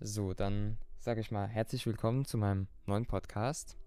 [0.00, 3.78] So, dann sage ich mal herzlich willkommen zu meinem neuen Podcast.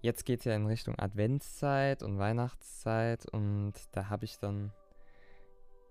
[0.00, 4.72] Jetzt geht es ja in Richtung Adventszeit und Weihnachtszeit und da habe ich dann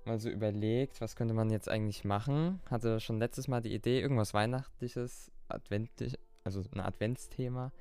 [0.05, 2.59] mal so überlegt, was könnte man jetzt eigentlich machen.
[2.69, 7.71] Hatte schon letztes Mal die Idee, irgendwas Weihnachtliches, Adventlich, also ein Adventsthema.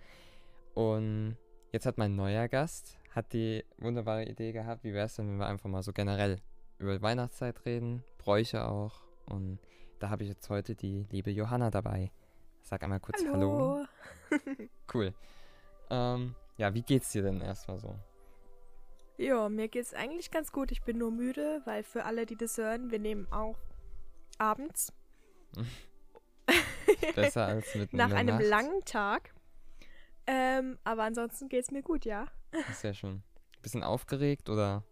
[0.75, 1.37] Und
[1.73, 5.39] jetzt hat mein neuer Gast, hat die wunderbare Idee gehabt, wie wäre es denn, wenn
[5.39, 6.39] wir einfach mal so generell
[6.79, 9.01] über Weihnachtszeit reden, Bräuche auch.
[9.27, 9.59] Und
[10.01, 12.11] da habe ich jetzt heute die liebe Johanna dabei.
[12.62, 13.84] Sag einmal kurz Hallo.
[14.30, 14.69] Hallo.
[14.95, 15.15] cool.
[15.91, 17.95] Ähm, ja, wie geht's dir denn erstmal so?
[19.19, 20.73] Ja, mir geht's eigentlich ganz gut.
[20.73, 23.59] Ich bin nur müde, weil für alle, die das hören, wir nehmen auch
[24.39, 24.92] abends.
[27.14, 28.47] Besser als mit Nach einem Nacht.
[28.47, 29.34] langen Tag.
[30.27, 32.27] Ähm, aber ansonsten geht's mir gut, ja.
[32.73, 33.23] Sehr schön.
[33.62, 34.84] Bisschen aufgeregt oder?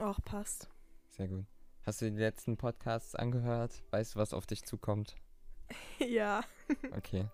[0.00, 0.68] Auch passt.
[1.08, 1.44] Sehr gut.
[1.88, 3.82] Hast du die letzten Podcasts angehört?
[3.92, 5.16] Weißt du, was auf dich zukommt?
[5.98, 6.44] ja.
[6.94, 7.24] okay.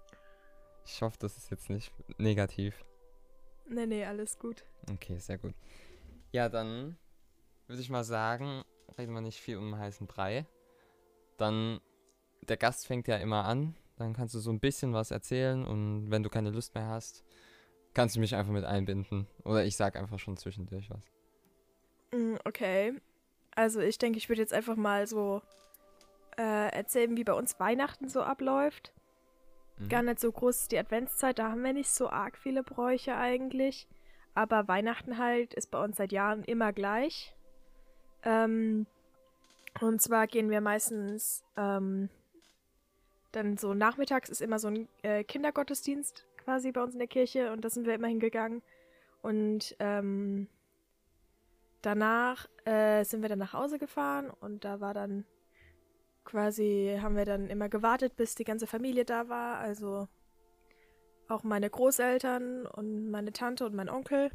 [0.86, 2.84] Ich hoffe, das ist jetzt nicht negativ.
[3.68, 4.64] Nee, nee, alles gut.
[4.88, 5.54] Okay, sehr gut.
[6.30, 6.96] Ja, dann
[7.66, 8.62] würde ich mal sagen,
[8.96, 10.46] reden wir nicht viel um heißen Brei.
[11.36, 11.80] Dann,
[12.42, 13.74] der Gast fängt ja immer an.
[13.96, 17.24] Dann kannst du so ein bisschen was erzählen und wenn du keine Lust mehr hast,
[17.92, 19.26] kannst du mich einfach mit einbinden.
[19.42, 21.10] Oder ich sag einfach schon zwischendurch was.
[22.12, 23.00] Mm, okay.
[23.56, 25.42] Also ich denke, ich würde jetzt einfach mal so
[26.36, 28.92] äh, erzählen, wie bei uns Weihnachten so abläuft.
[29.78, 29.88] Mhm.
[29.88, 33.86] Gar nicht so groß die Adventszeit, da haben wir nicht so arg viele Bräuche eigentlich.
[34.34, 37.34] Aber Weihnachten halt ist bei uns seit Jahren immer gleich.
[38.24, 38.86] Ähm,
[39.80, 42.08] und zwar gehen wir meistens ähm,
[43.32, 47.52] dann so nachmittags ist immer so ein äh, Kindergottesdienst quasi bei uns in der Kirche
[47.52, 48.62] und da sind wir immer hingegangen.
[49.22, 50.48] Und ähm,
[51.84, 55.24] danach äh, sind wir dann nach Hause gefahren und da war dann
[56.24, 59.58] quasi haben wir dann immer gewartet, bis die ganze Familie da war.
[59.58, 60.08] Also
[61.28, 64.30] auch meine Großeltern und meine Tante und mein Onkel.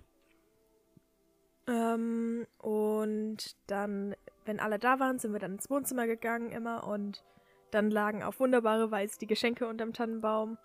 [1.68, 4.16] Ähm, und dann,
[4.46, 7.24] wenn alle da waren, sind wir dann ins Wohnzimmer gegangen immer und
[7.72, 10.58] dann lagen auf wunderbare Weise die Geschenke unterm Tannenbaum.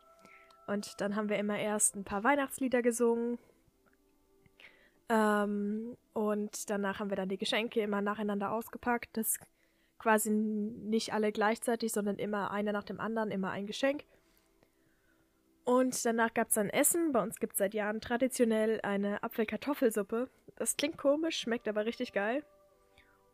[0.66, 3.38] Und dann haben wir immer erst ein paar Weihnachtslieder gesungen.
[5.08, 9.16] Ähm, und danach haben wir dann die Geschenke immer nacheinander ausgepackt.
[9.16, 9.38] Das
[9.98, 14.04] quasi nicht alle gleichzeitig, sondern immer einer nach dem anderen, immer ein Geschenk.
[15.64, 17.12] Und danach gab es dann Essen.
[17.12, 20.28] Bei uns gibt es seit Jahren traditionell eine Apfelkartoffelsuppe.
[20.56, 22.44] Das klingt komisch, schmeckt aber richtig geil.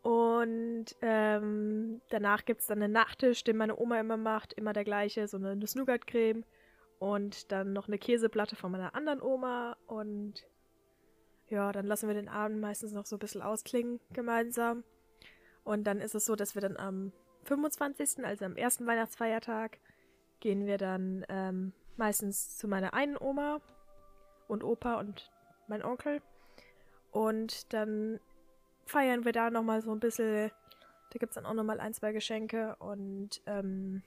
[0.01, 4.83] Und ähm, danach gibt es dann einen Nachtisch, den meine Oma immer macht, immer der
[4.83, 6.43] gleiche, so eine Nuss-Nougat-Creme.
[6.99, 9.75] Und dann noch eine Käseplatte von meiner anderen Oma.
[9.87, 10.45] Und
[11.51, 14.83] ja, dann lassen wir den Abend meistens noch so ein bisschen ausklingen gemeinsam.
[15.63, 17.11] Und dann ist es so, dass wir dann am
[17.43, 19.77] 25., also am ersten Weihnachtsfeiertag,
[20.39, 23.61] gehen wir dann ähm, meistens zu meiner einen Oma
[24.47, 25.29] und Opa und
[25.67, 26.21] mein Onkel.
[27.11, 28.19] Und dann
[28.85, 30.51] feiern wir da nochmal so ein bisschen.
[31.11, 34.01] Da gibt es dann auch nochmal ein, zwei Geschenke und ähm,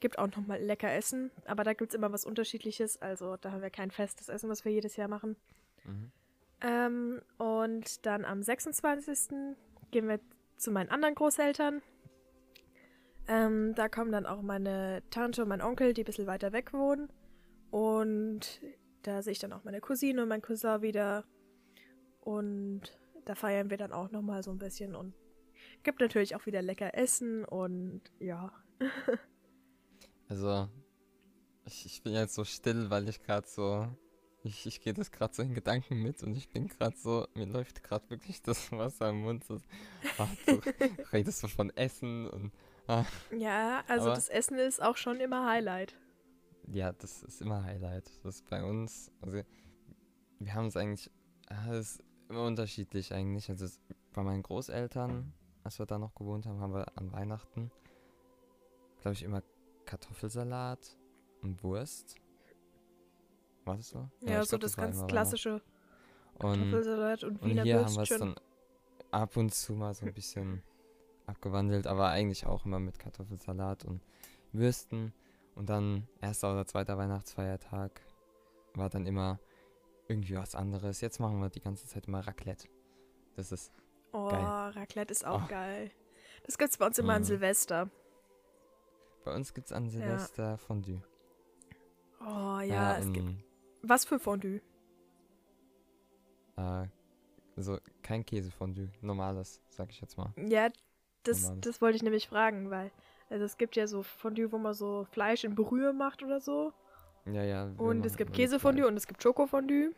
[0.00, 1.30] gibt auch nochmal lecker Essen.
[1.46, 3.00] Aber da gibt es immer was Unterschiedliches.
[3.00, 5.36] Also da haben wir kein festes Essen, was wir jedes Jahr machen.
[5.88, 6.12] Mhm.
[6.60, 9.56] Ähm, und dann am 26
[9.90, 10.20] gehen wir
[10.56, 11.82] zu meinen anderen Großeltern.
[13.28, 16.72] Ähm, da kommen dann auch meine Tante und mein Onkel, die ein bisschen weiter weg
[16.72, 17.12] wohnen.
[17.70, 18.60] Und
[19.02, 21.24] da sehe ich dann auch meine Cousine und mein Cousin wieder.
[22.20, 24.94] Und da feiern wir dann auch nochmal so ein bisschen.
[24.94, 25.14] Und
[25.82, 28.52] gibt natürlich auch wieder lecker Essen und ja.
[30.28, 30.68] also,
[31.64, 33.86] ich, ich bin jetzt so still, weil ich gerade so
[34.42, 37.46] ich, ich gehe das gerade so in Gedanken mit und ich bin gerade so, mir
[37.46, 39.44] läuft gerade wirklich das Wasser im Mund.
[40.18, 40.60] Ach, du
[41.12, 42.52] redest so von Essen und.
[42.86, 43.04] Ah.
[43.36, 45.94] Ja, also Aber, das Essen ist auch schon immer Highlight.
[46.68, 48.10] Ja, das ist immer Highlight.
[48.22, 49.42] Das ist bei uns, also
[50.38, 51.10] wir haben es eigentlich,
[51.48, 53.50] ah, das ist immer unterschiedlich eigentlich.
[53.50, 53.66] Also
[54.12, 55.34] bei meinen Großeltern,
[55.64, 57.70] als wir da noch gewohnt haben, haben wir an Weihnachten,
[59.00, 59.42] glaube ich, immer
[59.84, 60.96] Kartoffelsalat
[61.42, 62.16] und Wurst
[63.68, 64.08] war das so?
[64.20, 65.62] Ja, ja so glaub, das, das ganz klassische
[66.38, 68.34] Kartoffelsalat und, und Wiener Und hier haben wir es dann
[69.10, 70.62] ab und zu mal so ein bisschen
[71.26, 74.02] abgewandelt, aber eigentlich auch immer mit Kartoffelsalat und
[74.52, 75.12] Würsten.
[75.54, 78.00] Und dann erster oder zweiter Weihnachtsfeiertag
[78.74, 79.38] war dann immer
[80.08, 81.00] irgendwie was anderes.
[81.00, 82.68] Jetzt machen wir die ganze Zeit immer Raclette.
[83.36, 83.72] Das ist
[84.12, 84.72] Oh, geil.
[84.74, 85.48] Raclette ist auch oh.
[85.48, 85.90] geil.
[86.44, 87.16] Das gibt's bei uns immer mhm.
[87.16, 87.90] an Silvester.
[89.24, 90.56] Bei uns gibt's an Silvester ja.
[90.56, 91.02] Fondue.
[92.20, 93.28] Oh ja, ja es gibt
[93.82, 94.60] was für Fondue?
[96.56, 96.86] Äh,
[97.56, 100.32] also kein Käsefondue, normales, sag ich jetzt mal.
[100.36, 100.70] Ja,
[101.24, 102.90] das, das wollte ich nämlich fragen, weil
[103.30, 106.72] Also es gibt ja so Fondue, wo man so Fleisch in Brühe macht oder so.
[107.26, 107.70] Ja, ja.
[107.76, 109.92] Und es gibt Käsefondue und es gibt Schokofondue.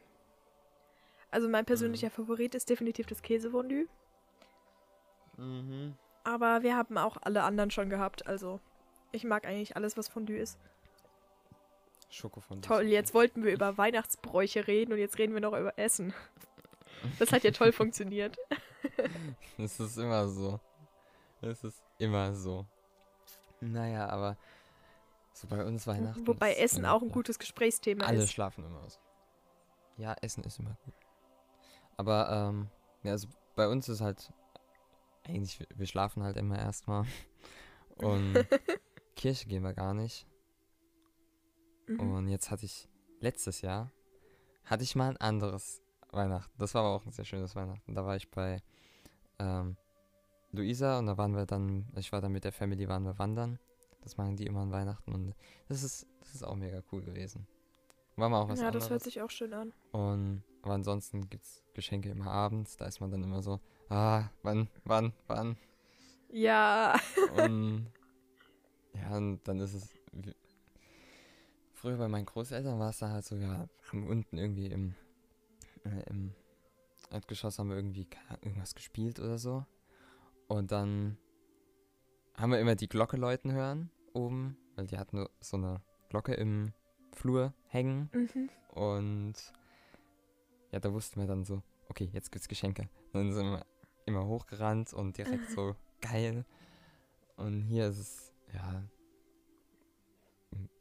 [1.30, 1.66] Also mein Mhm.
[1.66, 3.86] persönlicher Favorit ist definitiv das Käsefondue.
[5.36, 5.94] Mhm.
[6.24, 8.26] Aber wir haben auch alle anderen schon gehabt.
[8.26, 8.60] Also
[9.12, 10.58] ich mag eigentlich alles, was Fondue ist.
[12.10, 12.66] Schokofondue.
[12.66, 16.12] Toll, jetzt wollten wir über Weihnachtsbräuche reden und jetzt reden wir noch über Essen.
[17.18, 18.36] Das hat ja toll funktioniert.
[19.56, 20.60] Es ist immer so.
[21.40, 22.66] Es ist immer so.
[23.60, 24.36] Naja, aber
[25.32, 26.26] so bei uns Weihnachten.
[26.26, 28.32] Wobei Essen auch ein gutes Gesprächsthema Alle ist.
[28.32, 29.00] schlafen immer aus.
[29.96, 30.94] Ja, Essen ist immer gut.
[31.96, 32.68] Aber, ähm,
[33.02, 34.30] ja, also bei uns ist halt,
[35.24, 37.06] eigentlich, wir- wir schlafen halt immer erstmal.
[37.96, 38.46] Und
[39.16, 40.26] Kirche gehen wir gar nicht.
[41.98, 42.14] Mhm.
[42.14, 42.88] Und jetzt hatte ich,
[43.20, 43.90] letztes Jahr,
[44.64, 46.52] hatte ich mal ein anderes Weihnachten.
[46.58, 47.94] Das war aber auch ein sehr schönes Weihnachten.
[47.94, 48.62] Da war ich bei
[49.38, 49.76] ähm,
[50.52, 53.58] Luisa und da waren wir dann, ich war dann mit der Family, waren wir wandern.
[54.02, 55.34] Das machen die immer an Weihnachten und
[55.68, 57.46] das ist, das ist auch mega cool gewesen.
[58.16, 58.84] War mal auch was ja, anderes.
[58.84, 59.72] das hört sich auch schön an.
[59.92, 62.76] Und aber ansonsten gibt es Geschenke immer abends.
[62.76, 65.56] Da ist man dann immer so, ah, wann, wann, wann.
[66.28, 66.98] Ja.
[67.36, 67.86] Und
[68.94, 69.88] ja, und dann ist es.
[71.80, 74.94] Früher bei meinen Großeltern war es dann halt so, ja, haben unten irgendwie im,
[75.84, 76.34] äh, im
[77.10, 78.06] Erdgeschoss haben wir irgendwie
[78.42, 79.64] irgendwas gespielt oder so.
[80.46, 81.16] Und dann
[82.34, 85.80] haben wir immer die Glocke läuten hören oben, weil die hatten so eine
[86.10, 86.74] Glocke im
[87.14, 88.10] Flur hängen.
[88.12, 88.50] Mhm.
[88.74, 89.34] Und
[90.72, 92.90] ja, da wussten wir dann so, okay, jetzt gibt's Geschenke.
[93.14, 93.64] Dann sind wir
[94.04, 96.44] immer hochgerannt und direkt so geil.
[97.36, 98.82] Und hier ist es, ja,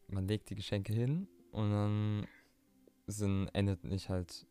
[0.09, 2.27] man legt die Geschenke hin und dann
[3.07, 4.45] sind, endet nicht halt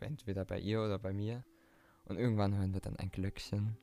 [0.00, 1.44] entweder bei ihr oder bei mir.
[2.04, 3.76] Und irgendwann hören wir dann ein Glöckchen.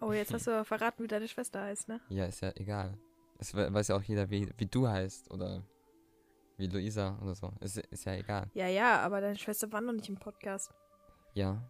[0.00, 2.00] Oh, jetzt hast du verraten, wie deine Schwester heißt, ne?
[2.08, 2.98] Ja, ist ja egal.
[3.38, 5.62] Es we- weiß ja auch jeder, wie, wie du heißt oder
[6.56, 7.52] wie Luisa oder so.
[7.60, 8.50] Ist, ist ja egal.
[8.54, 10.72] Ja, ja, aber deine Schwester war noch nicht im Podcast.
[11.34, 11.62] Ja.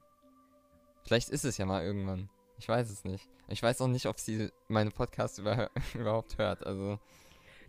[1.05, 2.31] Vielleicht ist es ja mal irgendwann.
[2.59, 3.29] Ich weiß es nicht.
[3.49, 6.67] Ich weiß auch nicht, ob sie meine Podcasts über, überhaupt hört.
[6.67, 6.99] Also,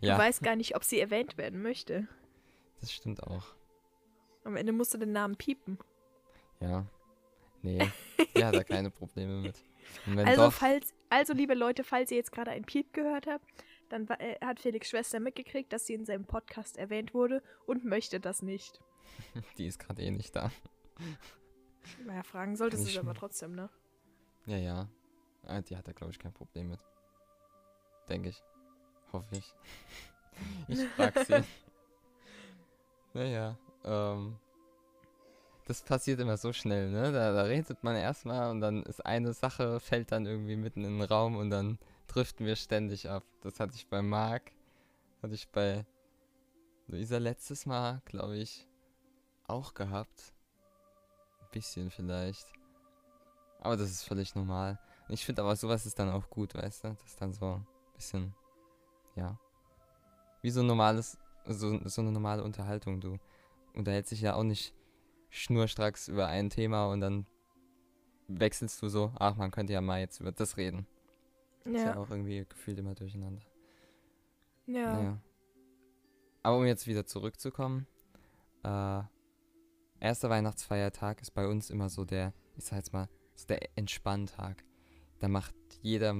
[0.00, 2.06] Du ja, weißt gar nicht, ob sie erwähnt werden möchte.
[2.80, 3.54] das stimmt auch.
[4.44, 5.78] Am Ende musst du den Namen piepen.
[6.60, 6.86] Ja.
[7.62, 7.80] Nee,
[8.34, 9.56] sie hat da keine Probleme mit.
[10.16, 13.44] Also, doch, falls, also, liebe Leute, falls ihr jetzt gerade ein Piep gehört habt,
[13.88, 18.20] dann äh, hat Felix Schwester mitgekriegt, dass sie in seinem Podcast erwähnt wurde und möchte
[18.20, 18.80] das nicht.
[19.58, 20.50] die ist gerade eh nicht da.
[22.04, 23.70] Naja, fragen solltest du es aber trotzdem, ne?
[24.46, 24.88] Ja, ja.
[25.44, 26.80] Ah, Die hat da, glaube ich, kein Problem mit.
[28.08, 28.42] Denke ich.
[29.12, 29.54] Hoffe ich.
[30.68, 31.42] Ich frag sie.
[33.14, 34.36] naja, ähm.
[35.66, 37.10] Das passiert immer so schnell, ne?
[37.10, 40.98] Da, da redet man erstmal und dann ist eine Sache, fällt dann irgendwie mitten in
[40.98, 43.24] den Raum und dann driften wir ständig ab.
[43.40, 44.52] Das hatte ich bei Marc,
[45.22, 45.84] hatte ich bei
[46.86, 48.68] Luisa letztes Mal, glaube ich,
[49.48, 50.34] auch gehabt.
[51.40, 52.46] Ein bisschen vielleicht.
[53.60, 54.78] Aber das ist völlig normal.
[55.08, 56.88] Ich finde aber sowas ist dann auch gut, weißt du?
[56.90, 57.66] Das ist dann so ein
[57.96, 58.34] bisschen,
[59.16, 59.38] ja.
[60.42, 63.00] Wie so ein normales, so, so eine normale Unterhaltung.
[63.00, 63.18] Du
[63.74, 64.74] unterhältst dich ja auch nicht
[65.30, 67.26] schnurstracks über ein Thema und dann
[68.28, 70.86] wechselst du so, ach, man könnte ja mal jetzt über das reden.
[71.64, 71.96] Ist ja Ja.
[71.96, 73.42] auch irgendwie gefühlt immer durcheinander.
[74.66, 74.92] Ja.
[74.94, 75.18] Naja.
[76.42, 77.86] Aber um jetzt wieder zurückzukommen,
[78.62, 79.02] äh,
[80.00, 84.64] erster Weihnachtsfeiertag ist bei uns immer so der, ich sag jetzt mal, so der Entspanntag.
[85.18, 86.14] Da macht jeder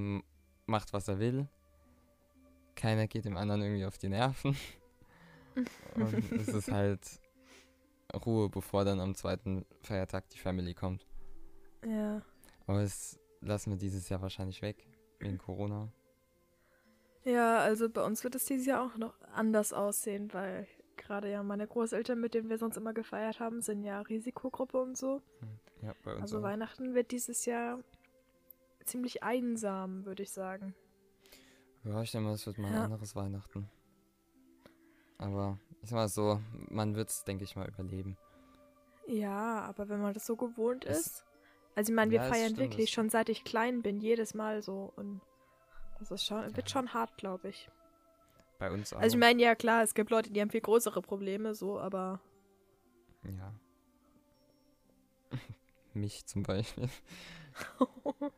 [0.67, 1.49] macht, was er will.
[2.77, 4.57] Keiner geht dem anderen irgendwie auf die Nerven.
[5.95, 7.01] Und es ist halt
[8.25, 11.07] Ruhe, bevor dann am zweiten Feiertag die Family kommt.
[11.85, 12.23] Ja.
[12.67, 14.87] Aber das lassen wir dieses Jahr wahrscheinlich weg,
[15.19, 15.91] wegen Corona.
[17.25, 20.67] Ja, also bei uns wird es dieses Jahr auch noch anders aussehen, weil
[20.97, 24.97] gerade ja meine Großeltern, mit denen wir sonst immer gefeiert haben, sind ja Risikogruppe und
[24.97, 25.23] so.
[25.83, 26.43] Ja, bei uns Also auch.
[26.43, 27.81] Weihnachten wird dieses Jahr
[28.85, 30.75] ziemlich einsam, würde ich sagen.
[31.87, 32.85] Ja, ich denke mal, es wird mal ein Ja.
[32.85, 33.69] anderes Weihnachten.
[35.19, 38.17] Aber ich sag mal so, man wird es, denke ich mal, überleben.
[39.07, 41.25] Ja, aber wenn man das so gewohnt Es- ist.
[41.77, 44.63] Also ich meine, wir Ja, feiern stimmt, wirklich schon seit ich klein bin, jedes Mal
[44.63, 44.93] so.
[44.97, 45.21] Und
[46.01, 46.73] das ist schon, wird Ja.
[46.73, 47.71] schon hart, glaube ich.
[48.59, 48.99] Bei uns auch.
[48.99, 52.21] Also ich meine, ja klar, es gibt Leute, die haben viel größere Probleme, so, aber
[53.25, 53.55] ja.
[55.95, 56.89] Mich zum Beispiel.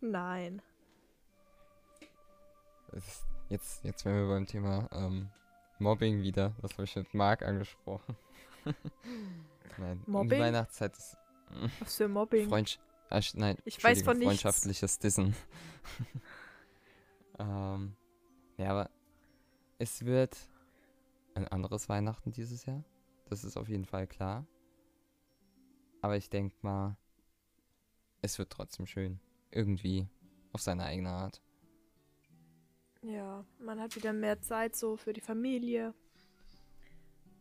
[0.00, 0.62] nein.
[2.92, 5.28] Ist jetzt, jetzt wären wir beim Thema ähm,
[5.78, 6.54] Mobbing wieder.
[6.62, 8.16] Das habe ich mit Marc angesprochen.
[9.78, 10.40] nein, um die Mobbing?
[10.40, 11.16] Weihnachtszeit ist
[11.80, 12.48] Was für Mobbing.
[12.48, 12.78] Freundsch
[13.10, 14.26] äh, sch- nein, Ich weiß von nichts.
[14.42, 15.34] freundschaftliches Dissen.
[17.38, 17.96] Ähm,
[18.58, 18.90] ja, aber
[19.78, 20.36] es wird
[21.34, 22.84] ein anderes Weihnachten dieses Jahr.
[23.30, 24.46] Das ist auf jeden Fall klar.
[26.02, 26.98] Aber ich denke mal,
[28.20, 29.20] es wird trotzdem schön.
[29.50, 30.06] Irgendwie.
[30.52, 31.40] Auf seine eigene Art.
[33.02, 35.94] Ja, man hat wieder mehr Zeit so für die Familie.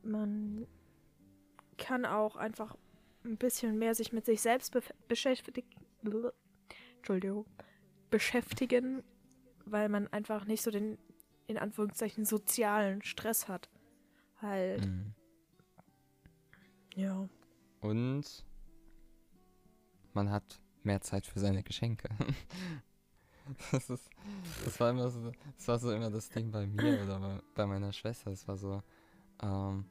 [0.04, 0.68] Man
[1.78, 2.78] kann auch einfach
[3.26, 4.76] ein bisschen mehr sich mit sich selbst
[5.08, 5.68] beschäftigen.
[6.98, 7.46] Entschuldigung.
[8.10, 9.04] Beschäftigen,
[9.66, 10.98] weil man einfach nicht so den,
[11.48, 13.70] in Anführungszeichen, sozialen Stress hat.
[14.42, 14.86] Halt.
[14.86, 15.14] Mhm.
[16.96, 17.30] Ja.
[17.82, 18.46] Und
[20.14, 22.10] man hat mehr Zeit für seine Geschenke.
[23.72, 24.10] Das, ist,
[24.66, 27.66] das, war immer so, das war so immer das Ding bei mir oder bei, bei
[27.66, 28.32] meiner Schwester.
[28.32, 28.82] Es war so,
[29.42, 29.86] ähm,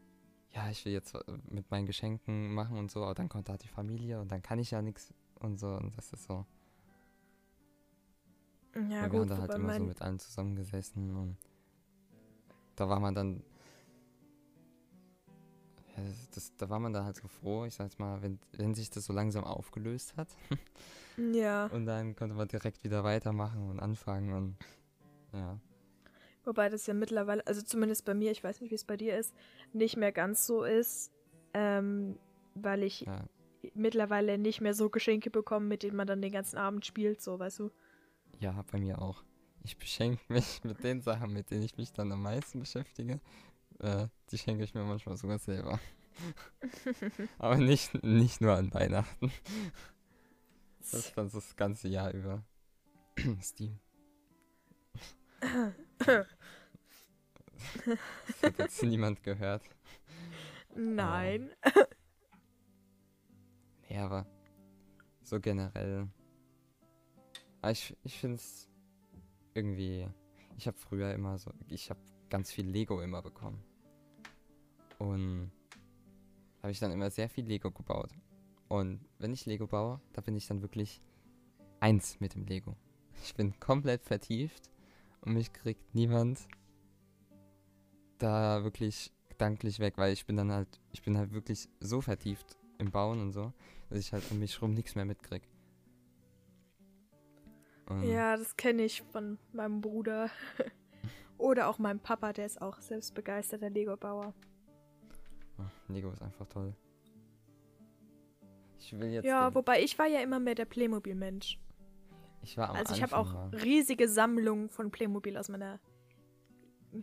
[0.50, 1.16] ja, ich will jetzt
[1.50, 4.58] mit meinen Geschenken machen und so, aber dann kommt da die Familie und dann kann
[4.58, 6.46] ich ja nichts und so und das ist so.
[8.74, 11.36] Ja, Weil gut, wir haben da halt immer so mit allen zusammengesessen und
[12.76, 13.42] da war man dann
[16.06, 18.74] das, das, da war man dann halt so froh, ich sag jetzt mal, wenn, wenn
[18.74, 20.28] sich das so langsam aufgelöst hat.
[21.32, 21.66] ja.
[21.66, 24.56] Und dann konnte man direkt wieder weitermachen und anfangen und
[25.32, 25.58] ja.
[26.44, 29.18] Wobei das ja mittlerweile, also zumindest bei mir, ich weiß nicht, wie es bei dir
[29.18, 29.34] ist,
[29.72, 31.12] nicht mehr ganz so ist,
[31.52, 32.18] ähm,
[32.54, 33.24] weil ich ja.
[33.74, 37.38] mittlerweile nicht mehr so Geschenke bekomme, mit denen man dann den ganzen Abend spielt, so,
[37.38, 37.70] weißt du?
[38.40, 39.24] Ja, bei mir auch.
[39.64, 43.20] Ich beschenke mich mit den Sachen, mit denen ich mich dann am meisten beschäftige.
[43.80, 45.78] Äh, die schenke ich mir manchmal sogar selber.
[47.38, 49.32] Aber nicht, nicht nur an Weihnachten.
[50.80, 52.44] Das ist dann das ganze Jahr über.
[53.42, 53.78] Steam.
[56.00, 56.26] Das
[58.42, 59.62] hat jetzt niemand gehört.
[60.75, 61.50] Nein.
[63.88, 64.26] nee, aber
[65.23, 66.08] so generell.
[67.61, 68.68] Aber ich, ich finde es
[69.54, 70.08] irgendwie.
[70.56, 71.52] Ich habe früher immer so.
[71.68, 73.62] Ich habe ganz viel Lego immer bekommen.
[74.98, 75.52] Und
[76.62, 78.10] habe ich dann immer sehr viel Lego gebaut.
[78.68, 81.00] Und wenn ich Lego baue, da bin ich dann wirklich
[81.80, 82.76] eins mit dem Lego.
[83.24, 84.70] Ich bin komplett vertieft
[85.22, 86.46] und mich kriegt niemand
[88.18, 92.56] da wirklich gedanklich weg, weil ich bin dann halt, ich bin halt wirklich so vertieft
[92.78, 93.52] im Bauen und so,
[93.90, 95.48] dass ich halt um mich rum nichts mehr mitkrieg.
[97.86, 100.30] Und ja, das kenne ich von meinem Bruder.
[101.38, 104.34] Oder auch meinem Papa, der ist auch selbst begeisterter Lego-Bauer.
[105.88, 106.74] Lego ist einfach toll.
[108.78, 109.24] Ich will jetzt.
[109.24, 111.58] Ja, wobei ich war ja immer mehr der Playmobil-Mensch.
[112.42, 113.48] Ich war am Also ich habe auch mal.
[113.48, 115.80] riesige Sammlungen von Playmobil aus meiner.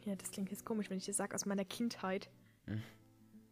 [0.05, 2.29] Ja, das klingt jetzt komisch, wenn ich das sage, aus meiner Kindheit.
[2.65, 2.81] Hm.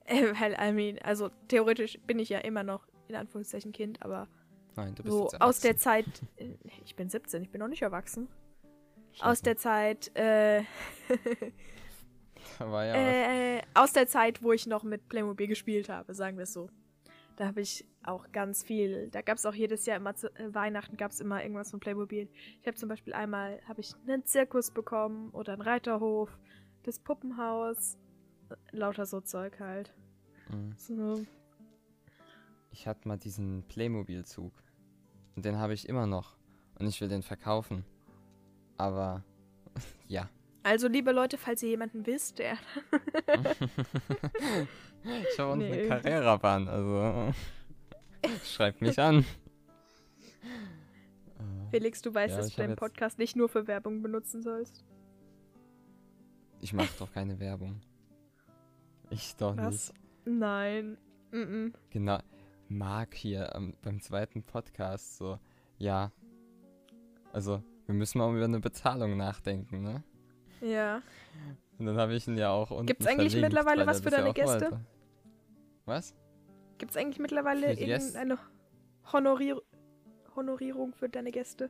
[0.06, 4.28] Äh, weil, I mean, also theoretisch bin ich ja immer noch in Anführungszeichen Kind, aber
[4.76, 6.06] Nein, du bist so aus der Zeit.
[6.38, 8.28] Äh, ich bin 17, ich bin noch nicht erwachsen.
[9.14, 9.26] Scheiße.
[9.26, 10.64] Aus der Zeit, äh,
[12.60, 16.44] war ja äh, aus der Zeit, wo ich noch mit Playmobil gespielt habe, sagen wir
[16.44, 16.70] es so.
[17.36, 19.10] Da habe ich auch ganz viel.
[19.10, 21.80] Da gab es auch jedes Jahr immer zu äh, Weihnachten gab es immer irgendwas von
[21.80, 22.30] Playmobil.
[22.62, 26.38] Ich habe zum Beispiel einmal habe ich einen Zirkus bekommen oder einen Reiterhof,
[26.84, 27.98] das Puppenhaus,
[28.50, 29.94] äh, lauter so Zeug halt.
[30.50, 30.74] Mhm.
[30.78, 31.26] So.
[32.72, 34.52] Ich hatte mal diesen Playmobil-Zug
[35.36, 36.36] und den habe ich immer noch
[36.80, 37.86] und ich will den verkaufen.
[38.78, 39.24] Aber
[40.08, 40.30] ja.
[40.64, 42.54] Also, liebe Leute, falls ihr jemanden wisst, der.
[45.04, 45.74] ich habe uns nee.
[45.74, 47.34] eine Carrera-Bahn, also.
[48.46, 49.26] Schreibt mich an.
[51.72, 54.86] Felix, du weißt, ja, dass du deinen Podcast nicht nur für Werbung benutzen sollst.
[56.62, 57.82] Ich mache doch keine Werbung.
[59.10, 59.92] Ich doch Was?
[59.92, 59.94] nicht.
[60.26, 60.98] Nein.
[61.32, 61.74] Mm -mm.
[61.90, 62.20] Genau.
[62.70, 65.40] Marc hier ähm, beim zweiten Podcast so.
[65.78, 66.14] Ja.
[67.34, 70.04] Also, wir müssen mal über eine Bezahlung nachdenken, ne?
[70.64, 71.02] Ja.
[71.78, 74.28] Und dann habe ich ihn ja auch unten Gibt's eigentlich verlinkt, mittlerweile was für deine
[74.28, 74.80] ja Gäste?
[75.86, 76.16] Was?
[76.78, 78.38] Gibt's eigentlich mittlerweile irgendeine
[79.12, 79.62] Honorier
[80.36, 81.70] Honorierung für deine Gäste?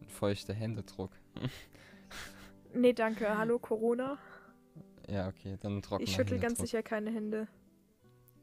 [0.00, 1.10] Ein feuchter Händedruck.
[2.74, 3.36] nee, danke.
[3.36, 4.18] Hallo, Corona?
[5.08, 6.04] Ja, okay, dann trocken.
[6.04, 7.48] Ich schüttel ganz sicher keine Hände.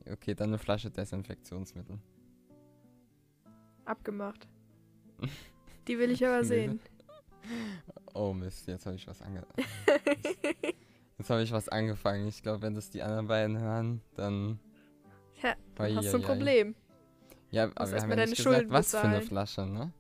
[0.10, 2.00] Okay, dann eine Flasche Desinfektionsmittel.
[3.86, 4.48] Abgemacht.
[5.88, 6.80] Die will ich aber sehen.
[8.14, 9.46] Oh Mist, jetzt habe ich was ange
[11.18, 12.28] Jetzt habe ich was angefangen.
[12.28, 14.60] Ich glaube, wenn das die anderen beiden hören, dann.
[15.42, 16.76] Ja, dann hast du ein Problem.
[17.52, 19.12] Ja, aber wir haben ja nicht gesagt, was bezahlen.
[19.12, 19.94] für eine Flasche, ne?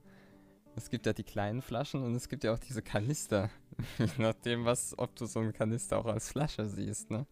[0.76, 3.50] Es gibt ja die kleinen Flaschen und es gibt ja auch diese Kanister.
[4.00, 7.28] Je nachdem, was, ob du so einen Kanister auch als Flasche siehst, ne?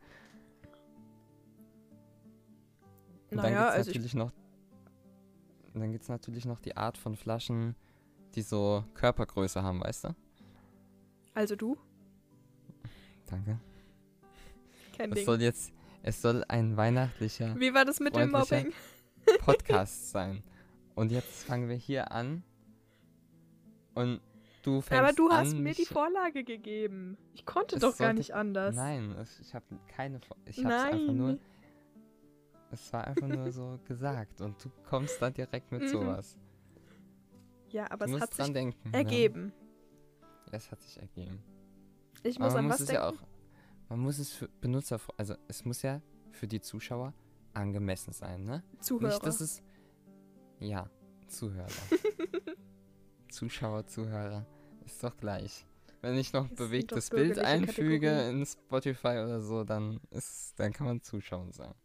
[3.32, 4.32] Und naja, dann also natürlich noch.
[5.74, 7.76] Dann gibt es natürlich noch die Art von Flaschen,
[8.36, 10.16] die so Körpergröße haben, weißt du?
[11.34, 11.78] Also du?
[13.28, 13.60] Danke.
[14.98, 15.26] Kein Es Ding.
[15.26, 15.72] soll jetzt,
[16.04, 18.74] es soll ein weihnachtlicher Wie war das mit dem Mobbing?
[19.40, 20.44] Podcast sein.
[20.96, 22.44] Und jetzt fangen wir hier an.
[23.94, 24.20] Und
[24.64, 27.18] du fängst Aber du an, hast mir die Vorlage gegeben.
[27.34, 28.76] Ich konnte doch gar nicht anders.
[28.76, 30.20] Nein, ich habe keine.
[30.20, 31.38] Vor- Ich habe es einfach nur.
[32.72, 35.88] Es war einfach nur so gesagt und du kommst dann direkt mit Mhm.
[35.88, 36.38] sowas.
[37.72, 38.94] Ja, aber du es hat sich denken.
[38.94, 39.54] ergeben.
[40.22, 40.28] Ja.
[40.54, 41.42] Es hat sich ergeben.
[42.24, 43.02] Ich Aber muss man an muss was es denken?
[43.04, 43.28] ja auch.
[43.90, 46.02] Man muss es für Benutzer, also es muss ja
[46.32, 47.14] für die Zuschauer
[47.54, 48.64] angemessen sein, ne?
[48.80, 49.10] Zuhörer.
[49.14, 49.62] Nicht, dass es.
[50.60, 50.90] Ja,
[51.28, 51.68] Zuhörer.
[53.30, 54.46] Zuschauer, Zuhörer.
[54.86, 55.66] Ist doch gleich.
[56.02, 58.40] Wenn ich noch sind bewegtes Bild einfüge Kategorien.
[58.42, 61.76] in Spotify oder so, dann ist, dann kann man zuschauen sagen.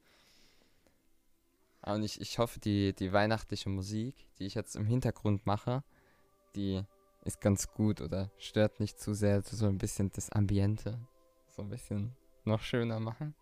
[1.87, 5.83] Und ich, ich hoffe, die, die weihnachtliche Musik, die ich jetzt im Hintergrund mache,
[6.55, 6.83] die
[7.25, 10.99] ist ganz gut oder stört nicht zu sehr, so ein bisschen das Ambiente
[11.57, 12.15] so ein bisschen
[12.45, 13.35] noch schöner machen.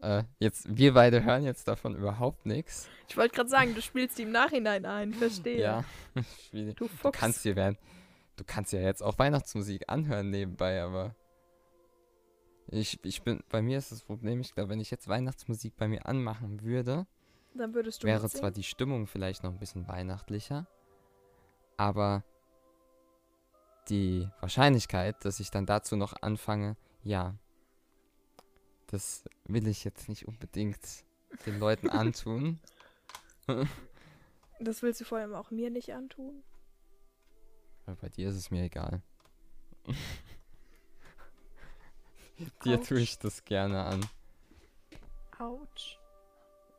[0.00, 2.88] Äh, jetzt, wir beide hören jetzt davon überhaupt nichts.
[3.08, 5.14] Ich wollte gerade sagen, du spielst die im Nachhinein ein.
[5.14, 5.60] Verstehe.
[5.60, 5.84] Ja.
[6.52, 7.18] Du Du Fuchs.
[7.18, 7.78] kannst dir werden.
[8.36, 11.14] Du kannst ja jetzt auch Weihnachtsmusik anhören nebenbei, aber
[12.66, 15.88] ich, ich bin, bei mir ist das Problem, ich glaube, wenn ich jetzt Weihnachtsmusik bei
[15.88, 17.06] mir anmachen würde,
[17.54, 20.66] Dann würdest du wäre zwar die Stimmung vielleicht noch ein bisschen weihnachtlicher,
[21.76, 22.24] aber
[23.88, 27.34] die Wahrscheinlichkeit, dass ich dann dazu noch anfange, ja,
[28.86, 30.80] das will ich jetzt nicht unbedingt
[31.46, 32.60] den Leuten antun.
[34.60, 36.44] Das willst du vor allem auch mir nicht antun.
[37.84, 39.02] Aber bei dir ist es mir egal.
[42.64, 44.06] Dir tue ich das gerne an.
[45.40, 45.98] Autsch.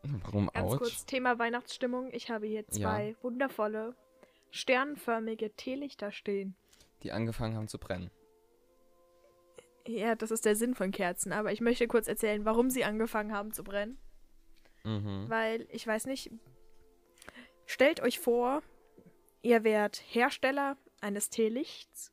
[0.04, 0.80] Warum Ganz Autsch?
[0.80, 2.10] kurz, Thema Weihnachtsstimmung.
[2.12, 2.68] Ich habe hier Ja.
[2.72, 3.96] zwei wundervolle,
[4.52, 6.56] sternförmige Teelichter stehen.
[7.04, 8.12] Die angefangen haben zu brennen.
[9.88, 11.34] Ja, das ist der Sinn von Kerzen.
[11.34, 13.98] Aber ich möchte kurz erzählen, warum sie angefangen haben zu brennen.
[14.84, 15.26] Mhm.
[15.30, 16.32] Weil, ich weiß nicht,
[17.66, 18.62] stellt euch vor,
[19.42, 22.12] ihr wärt Hersteller eines Teelichts.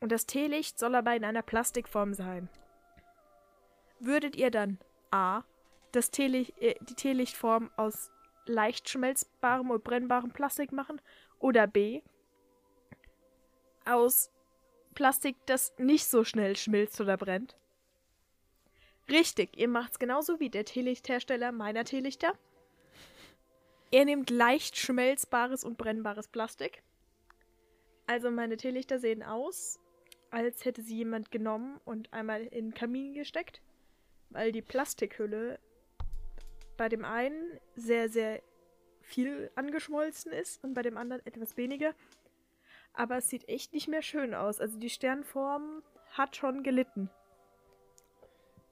[0.00, 2.48] Und das Teelicht soll aber in einer Plastikform sein.
[4.00, 4.78] Würdet ihr dann
[5.10, 5.44] A.
[5.92, 8.10] Das Teelicht, äh, die Teelichtform aus
[8.46, 11.00] leicht schmelzbarem und brennbarem Plastik machen?
[11.38, 12.02] Oder B.
[13.84, 14.30] Aus
[14.94, 17.56] Plastik, das nicht so schnell schmilzt oder brennt?
[19.10, 22.38] Richtig, ihr macht's genauso wie der Teelichthersteller meiner Teelichter.
[23.90, 26.82] Er nimmt leicht schmelzbares und brennbares Plastik.
[28.06, 29.78] Also meine Teelichter sehen aus,
[30.30, 33.60] als hätte sie jemand genommen und einmal in den Kamin gesteckt,
[34.30, 35.58] weil die Plastikhülle
[36.76, 38.42] bei dem einen sehr, sehr
[39.00, 41.94] viel angeschmolzen ist und bei dem anderen etwas weniger.
[42.94, 44.60] Aber es sieht echt nicht mehr schön aus.
[44.60, 47.10] Also die Sternform hat schon gelitten.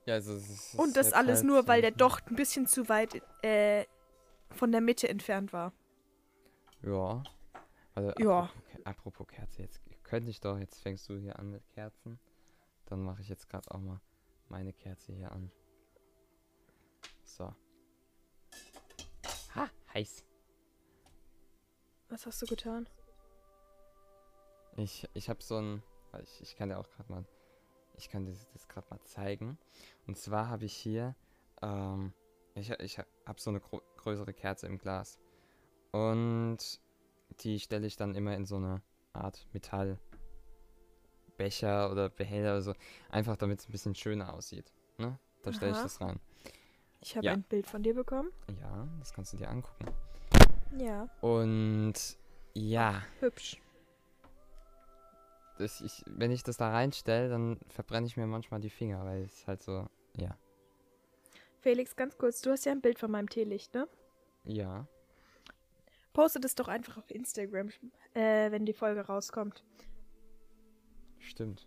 [0.06, 2.36] Ja, also es ist, es Und das jetzt alles halt nur, weil der Docht ein
[2.36, 3.84] bisschen zu weit äh,
[4.50, 5.72] von der Mitte entfernt war.
[6.82, 7.22] Ja.
[7.94, 8.50] Also, Ja.
[8.84, 12.18] Apropos, apropos Kerze, jetzt könnte ich doch, jetzt fängst du hier an mit Kerzen.
[12.86, 14.00] Dann mache ich jetzt gerade auch mal
[14.48, 15.50] meine Kerze hier an.
[17.24, 17.54] So.
[19.94, 20.24] Heiß.
[22.08, 22.88] Was hast du getan?
[24.76, 25.82] Ich, ich habe so ein,
[26.22, 27.24] ich, ich kann dir auch gerade mal,
[27.96, 29.58] ich kann dir das gerade mal zeigen.
[30.06, 31.14] Und zwar habe ich hier,
[31.62, 32.12] ähm,
[32.54, 35.18] ich, ich habe so eine größere Kerze im Glas.
[35.92, 36.80] Und
[37.40, 40.00] die stelle ich dann immer in so eine Art Metallbecher
[41.90, 42.74] oder Behälter oder so.
[43.10, 44.72] Einfach damit es ein bisschen schöner aussieht.
[44.98, 45.18] Ne?
[45.42, 46.20] Da stelle ich das rein.
[47.02, 47.32] Ich habe Ja.
[47.32, 48.30] ein Bild von dir bekommen.
[48.60, 49.86] Ja, das kannst du dir angucken.
[50.78, 51.94] Ja, Und
[52.54, 53.60] ja, hübsch.
[55.58, 59.22] das ich, wenn ich das da reinstelle, dann verbrenne ich mir manchmal die Finger, weil
[59.22, 59.86] es halt so,
[60.16, 60.36] ja.
[61.60, 63.86] Felix, ganz kurz, du hast ja ein Bild von meinem Teelicht, ne?
[64.44, 64.86] Ja.
[66.12, 67.68] Postet es doch einfach auf Instagram,
[68.14, 69.62] äh, wenn die Folge rauskommt.
[71.18, 71.66] Stimmt.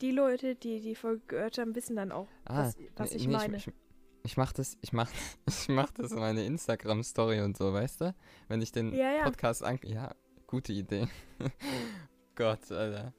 [0.00, 3.32] Die Leute, die die Folge gehört haben, wissen dann auch, Ah, was, was ich nee,
[3.32, 3.56] meine.
[3.56, 3.74] Ich, ich,
[4.24, 5.10] ich mach das, ich mach,
[5.48, 8.14] ich mach das in meine Instagram-Story und so, weißt du?
[8.48, 9.24] Wenn ich den Ja, ja.
[9.24, 9.78] Podcast an.
[9.82, 10.14] Ja,
[10.46, 11.08] gute Idee.
[12.34, 13.12] Gott, Alter.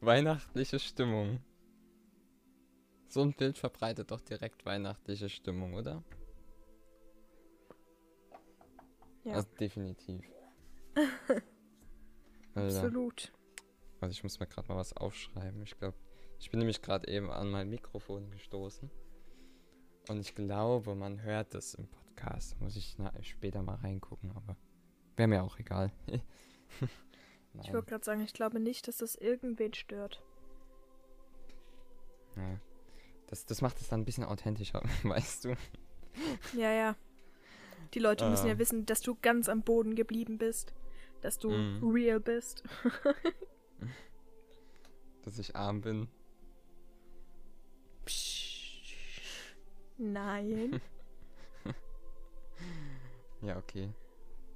[0.00, 1.40] Weihnachtliche Stimmung.
[3.08, 6.02] So ein Bild verbreitet doch direkt weihnachtliche Stimmung, oder?
[9.24, 9.34] Ja.
[9.34, 10.22] Also definitiv.
[12.54, 13.32] Absolut.
[14.00, 15.62] Also ich muss mir gerade mal was aufschreiben.
[15.62, 15.96] Ich glaube,
[16.38, 18.90] ich bin nämlich gerade eben an mein Mikrofon gestoßen.
[20.08, 22.60] Und ich glaube, man hört das im Podcast.
[22.60, 24.56] Muss ich später mal reingucken, aber
[25.16, 25.92] wäre mir auch egal.
[27.62, 30.22] Ich wollte gerade sagen, ich glaube nicht, dass das irgendwen stört.
[32.36, 32.60] Ja.
[33.28, 35.56] Das, das macht es dann ein bisschen authentischer, weißt du?
[36.52, 36.96] Ja, ja.
[37.94, 38.30] Die Leute Äh.
[38.30, 40.74] müssen ja wissen, dass du ganz am Boden geblieben bist.
[41.22, 41.88] Dass du Mhm.
[41.90, 42.62] real bist.
[45.22, 46.08] Dass ich arm bin.
[49.98, 50.80] Nein.
[53.42, 53.92] Ja, okay.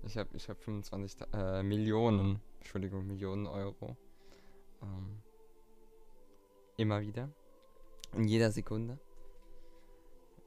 [0.03, 3.97] Ich habe ich hab 25 Ta- äh, Millionen, Entschuldigung, Millionen Euro.
[4.83, 5.23] Ähm,
[6.77, 7.29] immer wieder.
[8.15, 8.99] In jeder Sekunde.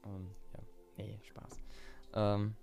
[0.04, 0.60] Ähm, ja,
[0.98, 1.60] nee, Spaß.
[2.16, 2.56] Ähm,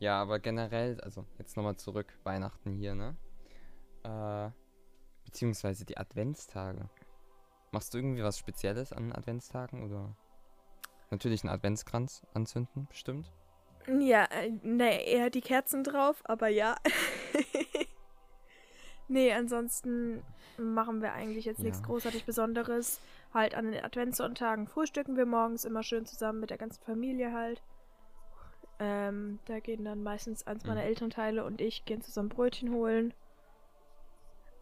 [0.00, 3.16] ja, aber generell, also jetzt nochmal zurück, Weihnachten hier, ne?
[4.02, 4.50] Äh,
[5.24, 6.90] beziehungsweise die Adventstage.
[7.70, 10.14] Machst du irgendwie was Spezielles an Adventstagen oder?
[11.14, 13.30] Natürlich einen Adventskranz anzünden, bestimmt.
[13.86, 14.26] Ja,
[14.64, 16.74] nee, eher die Kerzen drauf, aber ja.
[19.08, 20.24] nee, ansonsten
[20.58, 21.86] machen wir eigentlich jetzt nichts Ja.
[21.86, 23.00] großartig Besonderes.
[23.32, 27.62] Halt an den Adventssonntagen frühstücken wir morgens immer schön zusammen mit der ganzen Familie halt.
[28.80, 30.88] Ähm, da gehen dann meistens eins meiner Mhm.
[30.88, 33.14] Elternteile und ich gehen zusammen Brötchen holen.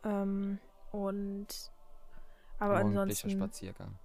[0.04, 0.58] Ähm,
[0.90, 1.46] und
[2.58, 3.30] aber ansonsten.
[3.30, 3.98] Spaziergang.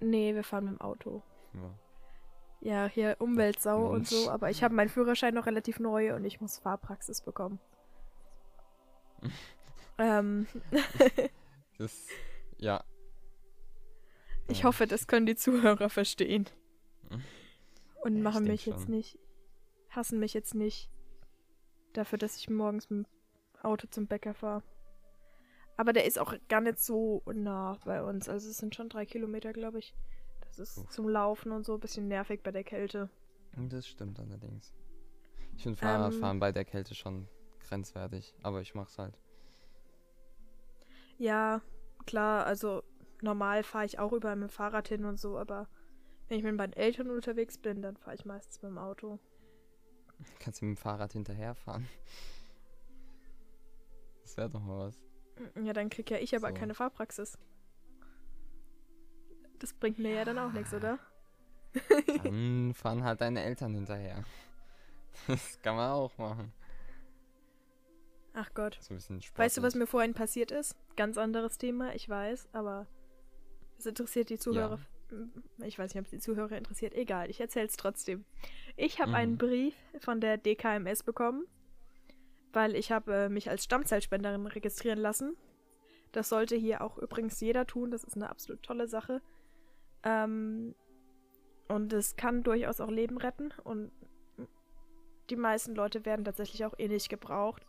[0.00, 1.22] Nee, wir fahren mit dem Auto.
[1.54, 1.78] Ja.
[2.62, 4.10] Ja, hier Umweltsau und Mensch.
[4.10, 7.58] so, aber ich habe meinen Führerschein noch relativ neu und ich muss Fahrpraxis bekommen.
[9.98, 10.46] ähm,
[11.78, 12.06] Das,
[12.58, 12.84] ja.
[14.48, 16.46] ich hoffe, das können die Zuhörer verstehen.
[18.02, 18.92] Und Ja, machen mich jetzt schon.
[18.92, 19.18] nicht,
[19.90, 20.90] hassen mich jetzt nicht
[21.92, 23.12] dafür, dass ich morgens mit dem
[23.62, 24.62] Auto zum Bäcker fahre.
[25.76, 28.28] Aber der ist auch gar nicht so nah bei uns.
[28.28, 29.94] Also es sind schon drei Kilometer, glaube ich.
[30.50, 30.88] Das ist Uff.
[30.90, 33.08] zum Laufen und so ein bisschen nervig bei der Kälte.
[33.56, 34.74] Das stimmt allerdings.
[35.56, 36.40] Ich finde Fahrradfahren Ähm.
[36.40, 37.28] bei der Kälte schon
[37.60, 39.18] grenzwertig, aber ich mach's halt.
[41.18, 41.60] Ja,
[42.06, 42.82] klar, also
[43.22, 45.68] normal fahre ich auch überall mit dem Fahrrad hin und so, aber
[46.28, 49.18] wenn ich mit meinen Eltern unterwegs bin, dann fahre ich meistens mit dem Auto.
[50.38, 51.86] Kannst du mit dem Fahrrad hinterherfahren?
[54.22, 55.02] Das wäre doch mal was.
[55.64, 56.54] Ja, dann krieg ja ich aber So.
[56.54, 57.38] keine Fahrpraxis.
[59.60, 60.98] Das bringt mir ja dann auch nichts, oder?
[62.24, 64.24] Dann fahren halt deine Eltern hinterher.
[65.28, 66.52] Das kann man auch machen.
[68.34, 68.78] Ach Gott.
[68.80, 68.94] So.
[69.36, 70.76] Weißt du, was mir vorhin passiert ist?
[70.96, 72.86] Ganz anderes Thema, ich weiß, aber
[73.78, 74.78] es interessiert die Zuhörer.
[75.64, 76.94] Ich weiß nicht, ob es die Zuhörer interessiert.
[76.94, 78.24] Egal, ich erzähl's trotzdem.
[78.76, 79.14] Ich habe Mhm.
[79.16, 81.44] einen Brief von der DKMS bekommen,
[82.52, 85.36] weil ich habe äh, mich als Stammzellspenderin registrieren lassen.
[86.12, 87.90] Das sollte hier auch übrigens jeder tun.
[87.90, 89.20] Das ist eine absolut tolle Sache.
[90.04, 90.74] Ähm,
[91.68, 93.52] und es kann durchaus auch Leben retten.
[93.64, 93.92] Und
[95.30, 97.64] die meisten Leute werden tatsächlich auch eh nicht gebraucht.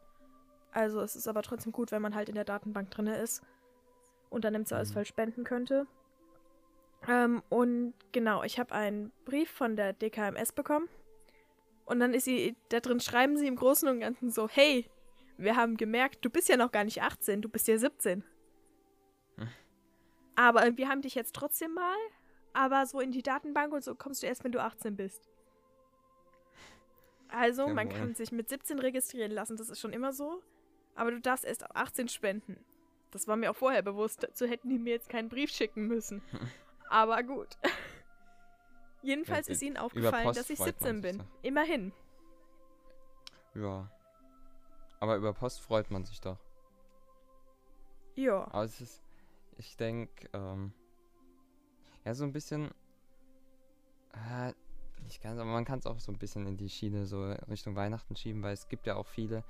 [0.72, 3.42] Also es ist aber trotzdem gut, wenn man halt in der Datenbank drin ist
[4.30, 5.86] und dann im Zweifelsfall spenden könnte.
[7.08, 10.88] Ähm, und genau, ich habe einen Brief von der DKMS bekommen.
[11.86, 14.90] Und dann ist sie, da drin schreiben sie im Großen und Ganzen so, hey,
[15.38, 18.24] wir haben gemerkt, du bist ja noch gar nicht 18, du bist ja 17.
[19.38, 19.48] Hm.
[20.36, 21.98] Aber wir haben dich jetzt trotzdem mal,
[22.54, 25.30] aber so in die Datenbank und so kommst du erst, wenn du 18 bist.
[27.30, 28.00] Also, man Jawohl.
[28.00, 30.42] kann sich mit 17 registrieren lassen, das ist schon immer so.
[30.96, 32.58] Aber du darfst erst ab 18 spenden.
[33.12, 36.22] Das war mir auch vorher bewusst, dazu hätten die mir jetzt keinen Brief schicken müssen.
[36.90, 37.58] Aber gut.
[39.02, 41.18] Jedenfalls Ja, ist ihnen aufgefallen, dass ich freut man 17 sich bin.
[41.20, 41.26] doch.
[41.42, 41.94] Immerhin.
[43.56, 43.90] Ja.
[45.00, 46.38] Aber über Post freut man sich doch.
[48.16, 48.44] Ja.
[48.52, 49.02] Aber es ist,
[49.58, 50.74] ich denke, ähm,
[52.06, 52.72] ja, so ein bisschen,
[54.14, 54.54] äh,
[55.04, 57.76] nicht ganz, aber man kann es auch so ein bisschen in die Schiene so Richtung
[57.76, 59.44] Weihnachten schieben, weil es gibt ja auch viele,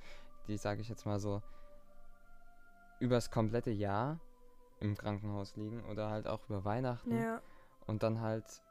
[0.48, 1.42] die, sage ich jetzt mal so,
[3.00, 4.20] übers komplette Jahr
[4.80, 7.40] im Krankenhaus liegen oder halt auch über Weihnachten Ja.
[7.86, 8.62] und dann halt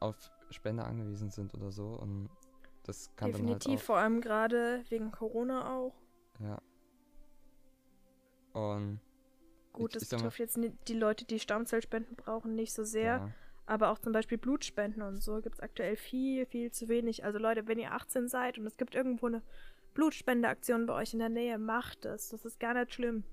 [0.00, 0.16] auf
[0.50, 2.28] Spende angewiesen sind oder so und
[2.84, 5.94] das kann Definitiv, dann halt vor allem gerade wegen Corona auch.
[5.94, 6.60] auch, ja.
[8.52, 9.00] Und
[9.72, 10.58] Gut, das ich betrifft jetzt
[10.88, 13.04] die Leute, die Stammzellspenden brauchen, nicht so sehr.
[13.04, 13.30] ja,
[13.66, 17.24] Aber auch zum Beispiel Blutspenden und so gibt es aktuell viel, viel zu wenig.
[17.24, 19.42] Also Leute, wenn ihr 18 seid und es gibt irgendwo eine
[19.94, 22.28] Blutspendeaktion bei euch in der Nähe, macht es.
[22.30, 23.24] Das ist gar nicht schlimm.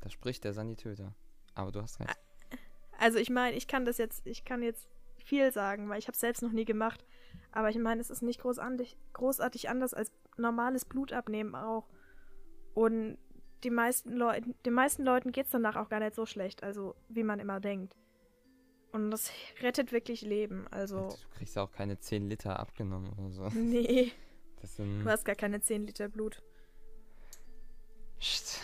[0.00, 1.14] da spricht der Sanitöter.
[1.54, 2.10] Aber du hast recht.
[2.98, 6.16] Also ich meine, ich kann das jetzt, ich kann jetzt viel sagen, weil ich habe
[6.16, 7.04] selbst noch nie gemacht.
[7.52, 11.88] Aber ich meine, es ist nicht großartig, großartig anders als normales Blutabnehmen auch.
[12.74, 13.18] Und
[13.64, 16.94] die meisten Leuten, den meisten Leuten geht es danach auch gar nicht so schlecht, also
[17.08, 17.96] wie man immer denkt.
[18.92, 20.66] Und das rettet wirklich Leben.
[20.70, 23.48] Also, Du kriegst ja auch keine 10 Liter abgenommen oder so.
[23.54, 24.12] nee,
[24.60, 26.42] Das sind, du hast gar keine 10 Liter Blut.
[28.18, 28.60] Psst.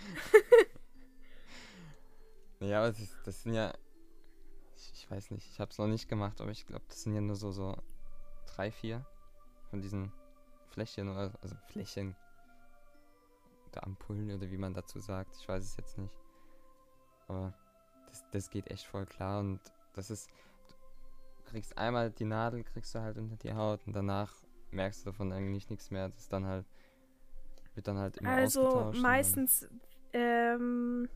[2.60, 3.72] ja, aber das, das sind ja.
[4.74, 7.14] Ich, ich weiß nicht, ich habe es noch nicht gemacht, aber ich glaube, das sind
[7.14, 7.76] ja nur so, so
[8.46, 9.06] drei, vier
[9.70, 10.12] von diesen
[10.70, 12.16] Fläschchen oder also Fläschchen oder
[13.84, 15.36] Ampullen oder wie man dazu sagt.
[15.36, 16.14] Ich weiß es jetzt nicht.
[17.28, 17.52] Aber
[18.08, 19.60] das, das geht echt voll klar und
[19.94, 20.30] das ist.
[21.38, 24.32] Du kriegst einmal die Nadel, kriegst du halt unter die Haut und danach
[24.70, 26.08] merkst du davon eigentlich nichts mehr.
[26.08, 26.66] Das ist dann halt.
[27.74, 29.68] Wird dann halt immer Also meistens,
[30.12, 31.08] ähm,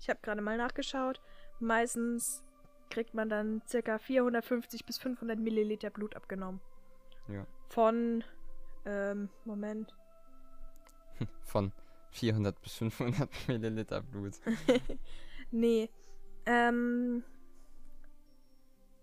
[0.00, 1.20] ich habe gerade mal nachgeschaut,
[1.60, 2.42] meistens
[2.88, 6.60] kriegt man dann circa 450 bis 500 Milliliter Blut abgenommen.
[7.28, 7.46] Ja.
[7.68, 8.24] Von,
[8.86, 9.94] ähm, Moment.
[11.44, 11.72] Von
[12.18, 14.34] 400 bis 500 Milliliter Blut.
[15.50, 15.88] Nee,
[16.44, 17.24] ähm,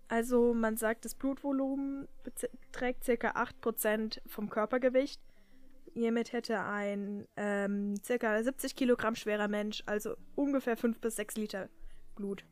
[0.08, 5.20] also man sagt, das Blutvolumen beträgt circa 8% vom Körpergewicht.
[5.94, 11.68] Hiermit hätte ein ähm, circa 70 Kilogramm schwerer Mensch also ungefähr 5 bis 6 Liter
[12.14, 12.44] Blut.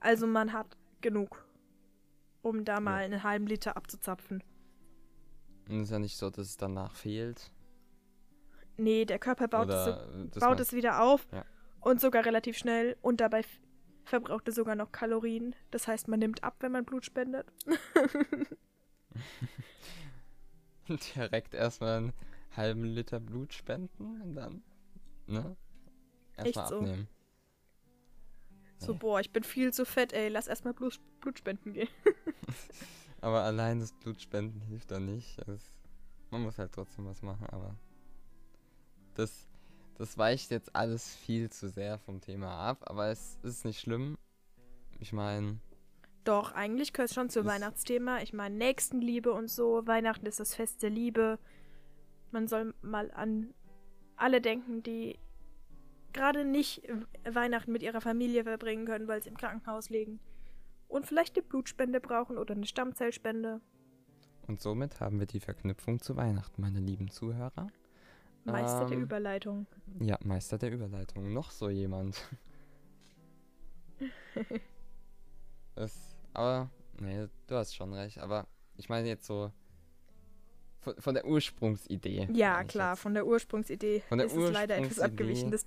[0.00, 1.44] Also man hat genug,
[2.42, 4.42] um da mal einen halben Liter abzuzapfen.
[5.68, 7.52] Und es ist ja nicht so, dass es danach fehlt.
[8.78, 9.84] Nee, der Körper baut, es,
[10.34, 11.44] so, baut es wieder auf Ja.
[11.80, 13.42] und sogar relativ schnell und dabei
[14.04, 15.54] verbraucht es sogar noch Kalorien.
[15.70, 17.52] Das heißt, man nimmt ab, wenn man Blut spendet.
[20.88, 22.12] direkt erstmal einen
[22.56, 24.62] halben Liter Blut spenden und dann,
[25.26, 25.56] ne?
[26.36, 26.76] Erstmal Echt so.
[26.78, 27.08] abnehmen.
[28.78, 28.98] So, Nee.
[28.98, 31.88] boah, ich bin viel zu fett, ey, lass erstmal Blut, Blut spenden gehen.
[33.20, 35.36] Aber allein das Blutspenden hilft da nicht.
[35.48, 35.72] Es,
[36.30, 37.74] man muss halt trotzdem was machen, aber
[39.18, 39.48] das,
[39.96, 44.16] das weicht jetzt alles viel zu sehr vom Thema ab, aber es ist nicht schlimm.
[45.00, 45.58] Ich meine,
[46.24, 48.20] Doch, eigentlich gehört es schon zum Weihnachtsthema.
[48.22, 49.86] Ich meine, Nächstenliebe und so.
[49.86, 51.38] Weihnachten ist das Fest der Liebe.
[52.30, 53.54] Man soll mal an
[54.16, 55.18] alle denken, die
[56.12, 56.82] gerade nicht
[57.24, 60.20] Weihnachten mit ihrer Familie verbringen können, weil sie im Krankenhaus liegen.
[60.88, 63.60] Und vielleicht eine Blutspende brauchen oder eine Stammzellspende.
[64.46, 67.68] und somit haben wir die Verknüpfung zu Weihnachten, meine lieben Zuhörer.
[68.52, 69.66] Meister der Ähm, Überleitung.
[70.00, 71.32] Ja, Meister der Überleitung.
[71.32, 72.20] Noch so jemand.
[75.74, 78.18] das, aber, nee, du hast schon recht.
[78.18, 79.52] Aber ich meine jetzt so
[80.80, 82.28] von, von der Ursprungsidee.
[82.32, 83.00] Ja, klar, jetzt.
[83.00, 85.04] von der Ursprungsidee Von der ist es leider etwas Ursprungsidee.
[85.22, 85.50] abgewichen.
[85.50, 85.66] Das,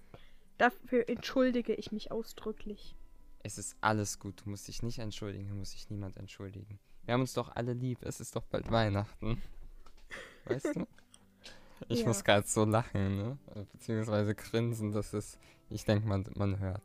[0.58, 2.96] dafür entschuldige ich mich ausdrücklich.
[3.44, 4.42] Es ist alles gut.
[4.46, 5.48] Du musst dich nicht entschuldigen.
[5.50, 6.80] Du musst dich niemand entschuldigen.
[7.06, 8.04] Wir haben uns doch alle lieb.
[8.04, 9.42] Es ist doch bald Weihnachten.
[10.46, 10.88] Weißt du?
[11.90, 12.08] Ich Ja.
[12.08, 13.38] muss gerade so lachen, ne?
[13.74, 14.92] Beziehungsweise grinsen.
[14.92, 15.40] Das ist,
[15.70, 16.84] ich denke, man, man hört.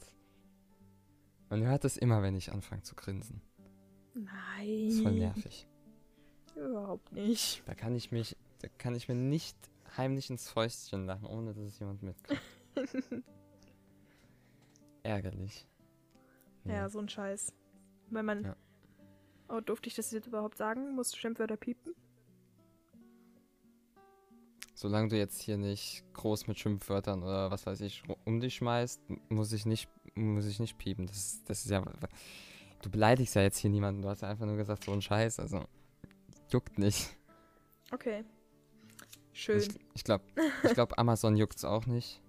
[1.48, 3.40] Man hört es immer, wenn ich anfange zu grinsen.
[4.14, 4.87] Nein.
[4.87, 5.68] Das ist voll nervig.
[6.56, 7.62] Überhaupt nicht.
[7.66, 9.56] Da kann ich mich, da kann ich mir nicht
[9.96, 12.42] heimlich ins Fäustchen lachen, ohne dass es jemand mitkriegt.
[15.02, 15.66] Ärgerlich.
[16.64, 17.54] Ja, so ein Scheiß.
[18.11, 18.44] Wenn man.
[18.44, 18.56] Ja.
[19.48, 20.94] Oh, durfte ich das jetzt überhaupt sagen?
[20.96, 21.94] Musst du Schimpfwörter piepen?
[24.79, 29.01] Solange du jetzt hier nicht groß mit Schimpfwörtern oder was weiß ich um dich schmeißt,
[29.31, 31.07] muss ich nicht, muss ich nicht piepen.
[31.07, 31.83] Das, das ist ja.
[32.83, 34.03] Du beleidigst ja jetzt hier niemanden.
[34.03, 35.41] Du hast ja einfach nur gesagt, so ein Scheiß.
[35.41, 35.65] Also,
[36.51, 37.17] juckt nicht.
[37.91, 38.23] Okay.
[39.33, 39.59] Schön.
[39.61, 40.25] Ich, ich glaube,
[40.62, 42.21] ich glaub, Amazon juckt's auch nicht.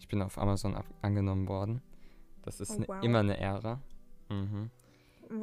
[0.00, 1.80] Ich bin auf Amazon ab angenommen worden.
[2.42, 3.02] Das ist Oh, ne, wow.
[3.04, 3.80] immer eine Ehre.
[4.30, 4.70] Mhm.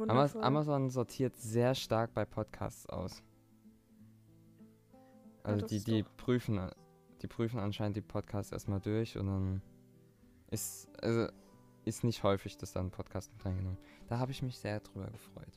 [0.08, 3.22] Amazon sortiert sehr stark bei Podcasts aus.
[5.46, 6.60] Also das die, die doch- prüfen,
[7.22, 9.62] die prüfen anscheinend die Podcasts erstmal durch und dann
[10.50, 11.28] ist, also
[11.84, 13.78] ist nicht häufig, dass da ein Podcast mit reingenommen.
[14.08, 15.52] Da habe ich mich sehr drüber gefreut.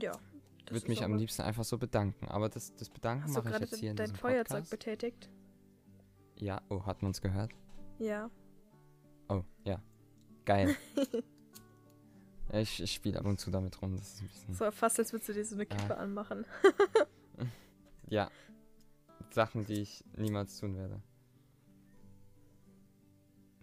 [0.00, 0.12] Ja.
[0.66, 2.26] das Würde mich am liebsten einfach so bedanken.
[2.28, 4.70] Aber das, das Bedanken Hast du mache ich jetzt hier in dein diesem Feuerzeug Podcast.
[4.70, 5.30] betätigt?
[6.36, 7.52] Ja, oh, hat man es gehört?
[7.98, 8.30] Ja.
[9.28, 9.80] Oh, ja.
[10.44, 10.74] Geil.
[12.52, 13.96] Ja, ich ich spiele ab und zu damit rum.
[13.96, 14.54] Das ist ein bisschen.
[14.54, 16.00] So fast, als würdest du dir so eine Kippe Ah.
[16.00, 16.44] anmachen.
[18.12, 18.30] Ja.
[19.30, 21.00] Sachen, die ich niemals tun werde.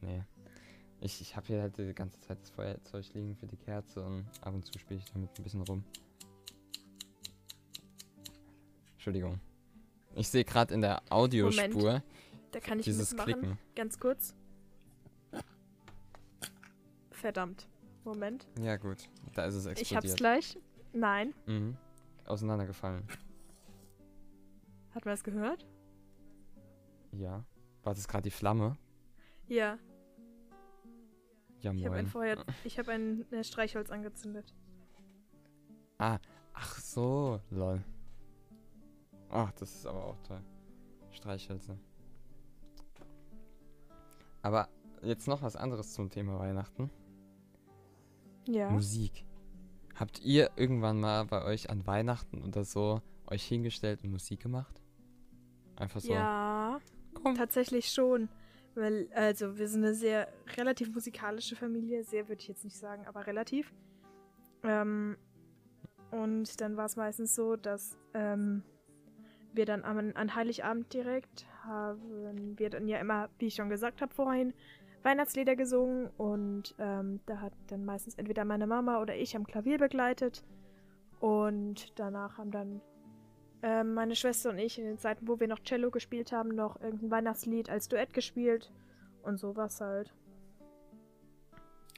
[0.01, 0.23] Nee.
[1.01, 4.25] Ich, ich habe hier halt die ganze Zeit das Feuerzeug liegen für die Kerze und
[4.41, 5.83] ab und zu spiele ich damit ein bisschen rum.
[8.93, 9.39] Entschuldigung.
[10.15, 12.01] Ich sehe gerade in der Audiospur
[12.51, 13.33] Da kann ich dieses mitmachen.
[13.33, 13.57] Klicken.
[13.75, 14.33] Ganz kurz.
[17.11, 17.67] Verdammt.
[18.03, 18.47] Moment.
[18.59, 20.17] Ja gut, da ist es Ich hab's explodiert.
[20.17, 20.57] gleich.
[20.93, 21.35] Nein.
[21.45, 21.77] Mhm.
[22.25, 23.03] Auseinandergefallen.
[24.93, 25.65] Hat man das gehört?
[27.11, 27.43] Ja.
[27.83, 28.77] War das gerade die Flamme?
[29.47, 29.77] Ja.
[31.61, 32.07] Ja, Ich habe ein moin.
[32.07, 32.45] Feuer.
[32.63, 34.53] Ich habe ein äh, Streichholz angezündet.
[35.97, 36.19] Ah,
[36.53, 37.83] ach so, lol.
[39.29, 40.41] Ach, das ist aber auch toll.
[41.11, 41.77] Streichhölzer.
[44.41, 44.69] Aber
[45.03, 46.89] jetzt noch was anderes zum Thema Weihnachten.
[48.47, 48.69] Ja.
[48.69, 49.25] Musik.
[49.95, 54.78] Habt ihr irgendwann mal bei euch an Weihnachten oder so euch hingestellt und Musik gemacht?
[55.79, 56.13] Einfach so.
[56.13, 56.79] Ja,
[57.13, 57.35] Komm.
[57.35, 58.29] tatsächlich schon.
[58.75, 62.03] Weil, also, wir sind eine sehr relativ musikalische Familie.
[62.03, 63.73] Sehr würde ich jetzt nicht sagen, aber relativ.
[64.63, 65.17] Ähm,
[66.11, 68.63] und dann war es meistens so, dass ähm,
[69.53, 74.01] wir dann an, an Heiligabend direkt haben wir dann ja immer, wie ich schon gesagt
[74.01, 74.53] habe vorhin,
[75.03, 79.77] Weihnachtslieder gesungen und ähm, da hat dann meistens entweder meine Mama oder ich am Klavier
[79.77, 80.43] begleitet
[81.19, 82.81] und danach haben dann
[83.61, 86.79] ähm, meine Schwester und ich in den Zeiten, wo wir noch Cello gespielt haben, noch
[86.81, 88.71] irgendein Weihnachtslied als Duett gespielt
[89.23, 90.13] und sowas halt.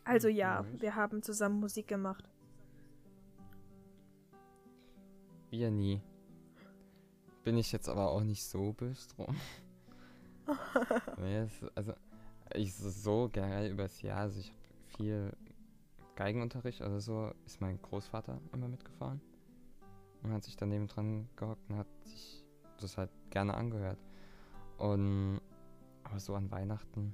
[0.04, 0.82] Also ja, Nice.
[0.82, 2.28] wir haben zusammen Musik gemacht.
[5.50, 6.02] Wir nie.
[7.43, 9.36] Bin ich jetzt aber auch nicht so böse drum.
[11.17, 11.93] nee, also,
[12.54, 14.60] ich so- so generell übers Jahr, also ich habe
[14.97, 15.34] viel
[16.15, 19.21] Geigenunterricht, also so ist mein Großvater immer mitgefahren.
[20.23, 22.43] Und hat sich daneben dran gehockt und hat sich
[22.79, 23.97] das halt gerne angehört.
[24.77, 25.41] Und,
[26.03, 27.13] aber so an Weihnachten,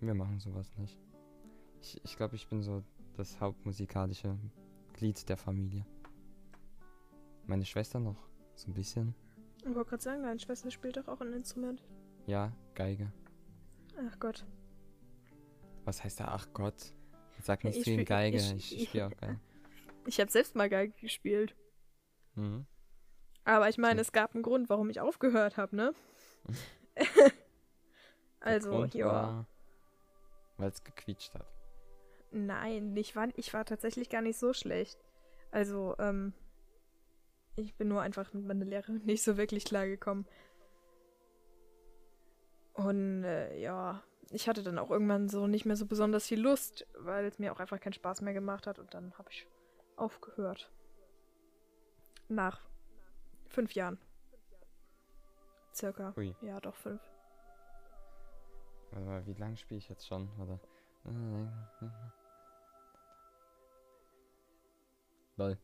[0.00, 0.98] wir machen sowas nicht.
[1.80, 2.82] Ich, ich glaube, ich bin so
[3.16, 4.36] das hauptmusikalische
[4.94, 5.84] Glied der Familie.
[7.46, 8.16] Meine Schwester noch
[8.54, 9.14] so ein bisschen.
[9.66, 11.82] Ich wollte gerade sagen, deine Schwester spielt doch auch ein Instrument.
[12.26, 13.12] Ja, Geige.
[14.08, 14.44] Ach Gott.
[15.84, 16.28] Was heißt da?
[16.28, 16.92] Ach Gott.
[17.42, 18.36] Sag Ja, nicht ich zu ihm Geige.
[18.38, 19.40] ich- Ich, ich spiele auch Geige.
[20.06, 21.56] Ich habe selbst mal Geige gespielt.
[22.34, 22.66] Mhm.
[23.44, 25.94] Aber ich meine, es gab einen Grund, warum ich aufgehört habe, ne?
[28.44, 29.46] Also, ja.
[30.58, 31.46] Weil es gequietscht hat.
[32.30, 34.98] Nein, ich war, ich war tatsächlich gar nicht so schlecht.
[35.50, 36.34] Also, ähm,
[37.56, 40.26] ich bin nur einfach mit meiner Lehrerin nicht so wirklich klargekommen.
[42.74, 46.86] Und äh, ja, ich hatte dann auch irgendwann so nicht mehr so besonders viel Lust,
[46.98, 49.46] weil es mir auch einfach keinen Spaß mehr gemacht hat und dann habe ich
[49.96, 50.70] aufgehört.
[52.34, 52.60] Nach
[53.46, 53.98] fünf Jahren.
[55.72, 56.12] Circa.
[56.16, 56.34] Ui.
[56.42, 57.00] Ja, doch fünf.
[58.90, 60.28] Warte mal, wie lange spiele ich jetzt schon?
[60.36, 60.58] Warte.
[65.36, 65.58] Lol.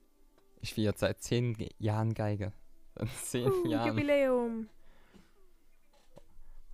[0.61, 2.53] Ich spiele jetzt seit zehn Ge Jahren Geige.
[2.97, 3.89] Seit zehn Uh, Jahren.
[3.89, 4.69] Jubiläum.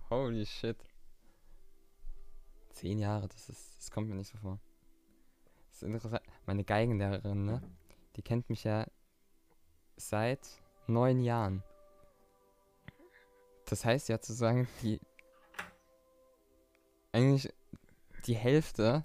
[0.09, 0.77] Holy shit.
[2.71, 4.59] Zehn Jahre, das ist, das kommt mir nicht so vor.
[5.69, 6.21] Das ist interessant.
[6.45, 7.61] Meine Geigenlehrerin, ne?
[8.15, 8.85] Die kennt mich ja
[9.97, 10.47] seit
[10.87, 11.63] neun Jahren.
[13.65, 15.01] Das heißt ja zu sagen, die
[17.11, 17.51] eigentlich
[18.25, 19.03] die Hälfte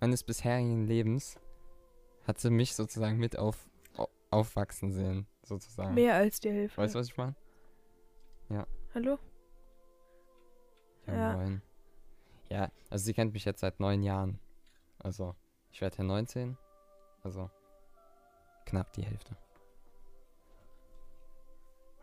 [0.00, 1.38] meines bisherigen Lebens
[2.26, 5.94] hat sie mich sozusagen mit auf, au- aufwachsen sehen, sozusagen.
[5.94, 6.76] Mehr als die Hälfte.
[6.78, 7.34] Weißt du, was ich meine?
[8.94, 9.18] Hallo?
[11.06, 11.32] Ja, Ja.
[11.36, 11.62] neun.
[12.48, 14.38] Ja, also sie kennt mich jetzt seit neun Jahren.
[14.98, 15.34] Also,
[15.70, 16.56] ich werde ja 19.
[17.22, 17.50] Also,
[18.64, 19.36] knapp die Hälfte.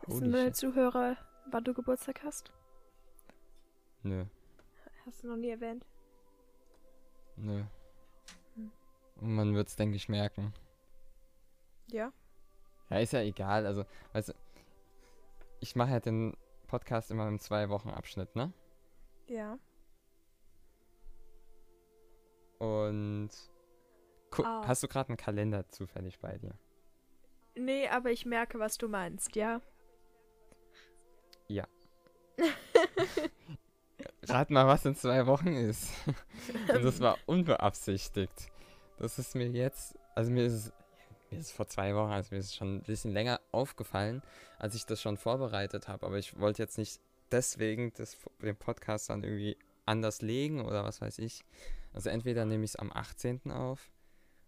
[0.06, 0.52] Wissen deine.
[0.52, 2.52] Zuhörer, wann du Geburtstag hast?
[4.02, 4.24] Nö,
[5.06, 5.86] Hast du noch nie erwähnt?
[7.36, 7.64] nö.
[8.54, 8.70] Hm.
[9.20, 10.52] Und man wird es, denke ich, merken.
[11.88, 12.12] Ja.
[12.90, 13.66] Ja, ist ja egal.
[13.66, 14.32] Also, weißt du,
[15.60, 16.36] ich mache ja den
[16.68, 18.52] Podcast immer im Zwei-Wochen-Abschnitt, ne?
[19.26, 19.58] Ja.
[22.58, 23.30] Und
[24.42, 24.66] Ah.
[24.66, 26.54] hast du gerade einen Kalender zufällig bei dir?
[27.56, 29.60] Nee, aber ich merke, was du meinst, ja?
[34.28, 35.90] Rat mal, was in zwei Wochen ist.
[36.74, 38.50] Und das war unbeabsichtigt.
[38.98, 40.72] Das ist mir jetzt, also mir ist es,
[41.30, 44.22] mir ist es vor zwei Wochen, also mir ist es schon ein bisschen länger aufgefallen,
[44.58, 46.06] als ich das schon vorbereitet habe.
[46.06, 51.00] Aber ich wollte jetzt nicht deswegen das, den Podcast dann irgendwie anders legen oder was
[51.00, 51.44] weiß ich.
[51.92, 53.50] Also entweder nehme ich es am 18.
[53.50, 53.90] auf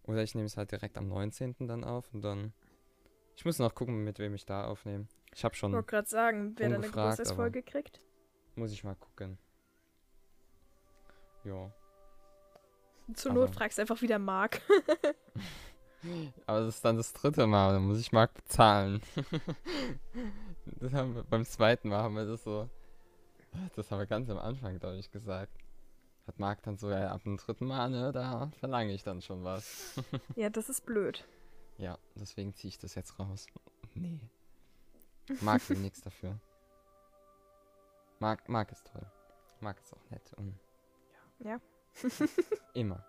[0.05, 1.55] oder ich nehme es halt direkt am 19.
[1.67, 2.53] dann auf und dann.
[3.37, 5.07] Ich muss noch gucken, mit wem ich da aufnehme.
[5.37, 8.01] Ich habe Ich schon, wollte gerade sagen, wer deine ungefragt, Geburtstagsfolge kriegt.
[8.55, 9.37] muss ich mal gucken.
[11.45, 11.71] Ja.
[13.13, 14.63] Zur aber- Not fragst du einfach wieder Marc.
[16.47, 19.03] Aber das ist dann das dritte Mal, dann muss ich Marc bezahlen.
[20.81, 22.71] das haben wir, beim zweiten Mal haben wir das so.
[23.75, 25.53] Das haben wir ganz am Anfang, glaube ich, gesagt.
[26.27, 29.43] Hat Marc dann so, ja, ab dem dritten Mal, ne, da verlange ich dann schon
[29.45, 30.01] was.
[30.37, 31.27] ja, das ist blöd.
[31.79, 33.47] Ja, deswegen ziehe ich das jetzt raus.
[33.93, 34.19] Nee.
[35.41, 36.39] Marc will nichts dafür.
[38.19, 39.07] Marc, Marc ist toll.
[39.61, 40.59] Marc ist auch nett und
[41.39, 41.61] Ja.
[42.75, 43.05] immer.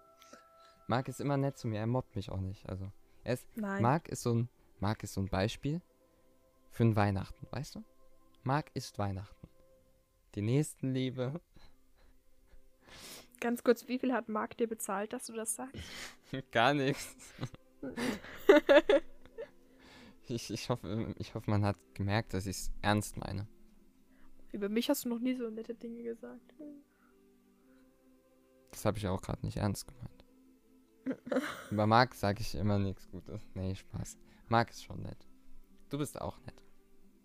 [0.88, 2.68] Marc ist immer nett zu mir, er mobbt mich auch nicht.
[2.70, 2.91] Also,
[3.24, 3.82] er ist Nein.
[3.82, 4.49] Marc ist so ein,
[4.80, 5.82] Marc ist so ein Beispiel
[6.72, 7.84] für ein Weihnachten, weißt du?
[8.43, 9.47] Marc ist Weihnachten.
[10.36, 11.39] Die Nächstenliebe,
[13.39, 15.76] Ganz kurz, wie viel hat Marc dir bezahlt, dass du das sagst?
[16.51, 17.15] Gar nichts.
[20.30, 23.48] ich, ich, hoffe, ich hoffe, man hat gemerkt, dass ich es ernst meine.
[24.52, 26.54] Über mich hast du noch nie so nette Dinge gesagt.
[28.72, 30.26] Das habe ich auch gerade nicht ernst gemeint.
[31.72, 33.42] Über Marc sage ich immer nichts Gutes.
[33.54, 34.18] Nee, Spaß.
[34.50, 35.28] Marc ist schon nett.
[35.90, 36.64] Du bist auch nett.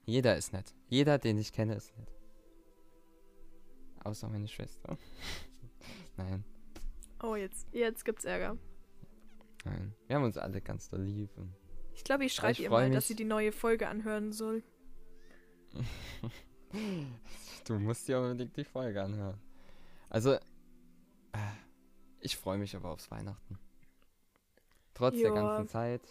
[0.05, 0.75] Jeder ist nett.
[0.89, 2.13] Jeder, den ich kenne, ist nett.
[4.05, 4.97] Außer meine Schwester.
[6.17, 6.45] Nein.
[7.23, 8.57] Oh, jetzt, jetzt gibt's Ärger.
[9.65, 9.95] Nein.
[10.07, 11.31] Wir haben uns alle ganz doll lieb.
[11.95, 12.97] Ich glaube, ich schreibe ihr mal, mich.
[12.97, 14.63] dass sie die neue Folge anhören soll.
[17.67, 19.39] du musst dir unbedingt die Folge anhören.
[20.09, 20.39] Also, äh,
[22.21, 23.59] ich freue mich aber aufs Weihnachten.
[24.95, 25.35] Trotz der Ja.
[25.35, 26.03] ganzen Zeit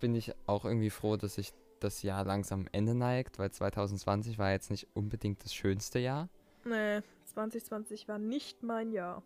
[0.00, 4.38] bin ich auch irgendwie froh, dass sich das Jahr langsam am Ende neigt, weil 2020
[4.38, 6.28] war jetzt nicht unbedingt das schönste Jahr.
[6.64, 9.22] Nee, 2020 war nicht mein Jahr.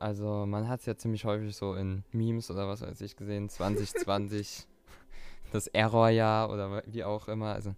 [0.00, 3.50] Also man hat es ja ziemlich häufig so in Memes oder was weiß ich gesehen,
[3.50, 4.66] 2020,
[5.52, 7.52] das Errorjahr oder wie auch immer.
[7.52, 7.74] Also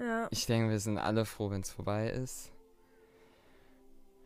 [0.00, 2.50] Ja, ich denke, wir sind alle froh, wenn es vorbei ist.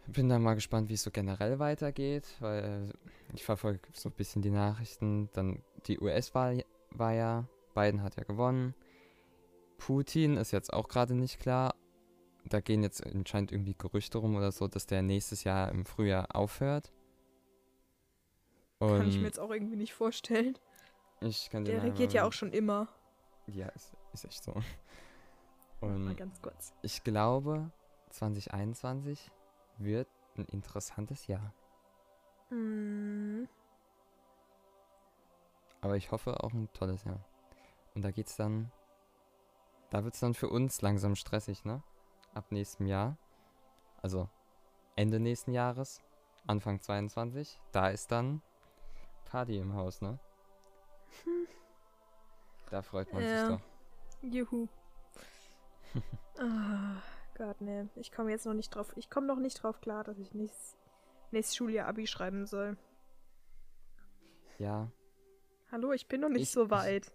[0.06, 4.14] Bin dann mal gespannt, wie es so generell weitergeht, weil äh, ich verfolge so ein
[4.14, 5.28] bisschen die Nachrichten.
[5.34, 7.44] Dann die US-Wahl war ja,
[7.74, 8.74] Biden hat ja gewonnen.
[9.76, 11.74] Putin ist jetzt auch gerade nicht klar.
[12.48, 16.34] Da gehen jetzt anscheinend irgendwie Gerüchte rum oder so, dass der nächstes Jahr im Frühjahr
[16.34, 16.92] aufhört.
[18.80, 20.56] kann ich Und mir jetzt auch irgendwie nicht vorstellen.
[21.20, 22.88] ich kann Der mal- regiert ja auch schon immer.
[23.46, 24.52] Ja, ist, ist echt so.
[25.80, 26.74] Mal Und ganz kurz.
[26.82, 27.70] ich glaube,
[28.10, 29.30] 2021
[29.78, 31.52] wird ein interessantes Jahr.
[32.48, 33.46] Hm,
[35.80, 37.24] Aber ich hoffe auch ein tolles Jahr.
[37.94, 38.72] Und da geht's dann.
[39.90, 41.82] Da wird's dann für uns langsam stressig, ne?
[42.38, 43.16] Ab nächstem Jahr.
[44.00, 44.28] Also
[44.94, 46.00] Ende nächsten Jahres.
[46.46, 47.58] Anfang 22.
[47.72, 48.42] Da ist dann
[49.24, 50.20] Party im Haus, ne?
[52.70, 53.48] Da freut man Ja.
[53.48, 53.62] sich doch.
[54.22, 54.68] juhu.
[56.38, 57.02] ah,
[57.36, 57.88] Gott, ne.
[57.96, 58.92] Ich komme jetzt noch nicht drauf.
[58.96, 60.76] Ich komme noch nicht drauf klar, dass ich nächstes,
[61.32, 62.76] nächstes Schuljahr Abi schreiben soll.
[64.58, 64.92] Ja,
[65.72, 67.12] Hallo, ich bin noch nicht Ich- so ich- weit.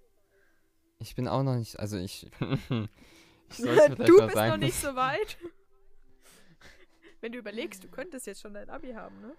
[1.00, 1.80] ich bin auch noch nicht.
[1.80, 2.30] Also ich.
[3.50, 5.38] du bist noch nicht so weit.
[7.22, 9.34] Wenn du überlegst, du könntest jetzt schon dein Abi haben, ne?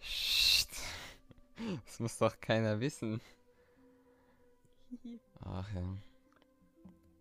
[0.00, 0.70] Psst.
[1.84, 3.20] Das muss doch keiner wissen.
[5.44, 5.82] Ach ja.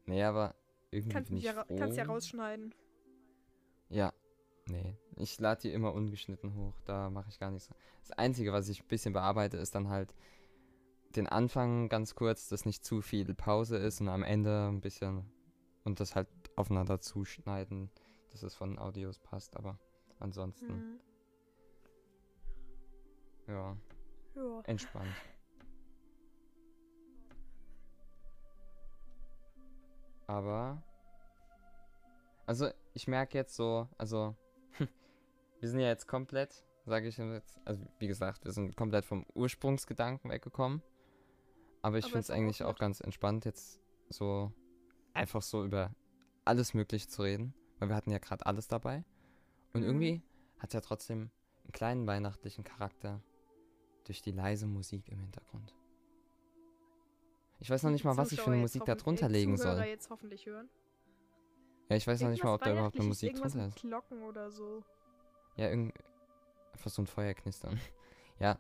[0.05, 0.55] Nee, aber
[0.91, 1.75] irgendwie Kannst, bin ich ja, froh.
[1.77, 2.73] kannst ja rausschneiden.
[3.89, 4.13] Ja.
[4.67, 4.95] Nee.
[5.17, 6.73] Ich lade die immer ungeschnitten hoch.
[6.85, 7.69] Da mache ich gar nichts.
[8.01, 10.13] Das Einzige, was ich ein bisschen bearbeite, ist dann halt
[11.15, 15.25] den Anfang ganz kurz, dass nicht zu viel Pause ist und am Ende ein bisschen
[15.87, 16.27] und das halt
[16.57, 17.89] aufeinander zuschneiden,
[18.31, 19.79] dass es von Audios passt, aber
[20.19, 20.99] ansonsten, Hm.
[23.47, 23.77] ja,
[24.35, 24.61] Ja.
[24.65, 25.15] entspannt.
[30.27, 30.83] Aber,
[32.45, 34.35] also ich merke jetzt so, also
[35.61, 39.25] wir sind ja jetzt komplett, sage ich jetzt, also wie gesagt, wir sind komplett vom
[39.33, 40.83] Ursprungsgedanken weggekommen.
[41.81, 43.79] Aber ich finde es eigentlich auch ganz entspannt, jetzt
[44.09, 44.51] so
[45.17, 45.93] einfach so über
[46.45, 49.03] alles Mögliche zu reden, weil wir hatten ja gerade alles dabei.
[49.73, 49.87] Und Mhm.
[49.87, 50.23] irgendwie
[50.59, 51.29] hat es ja trotzdem
[51.63, 53.21] einen kleinen weihnachtlichen Charakter
[54.05, 55.73] durch die leise Musik im Hintergrund.
[57.59, 59.77] Ich weiß noch nicht mal, was ich für eine Musik da drunter legen soll.
[59.83, 60.69] jetzt hoffentlich hören.
[61.89, 63.77] Ja, ich weiß noch nicht mal, ob da überhaupt eine Musik drunter ist.
[63.81, 64.83] Glocken oder so.
[65.55, 65.93] Ja, irgend
[66.73, 67.79] einfach so ein Feuerknistern.
[68.39, 68.59] Ja,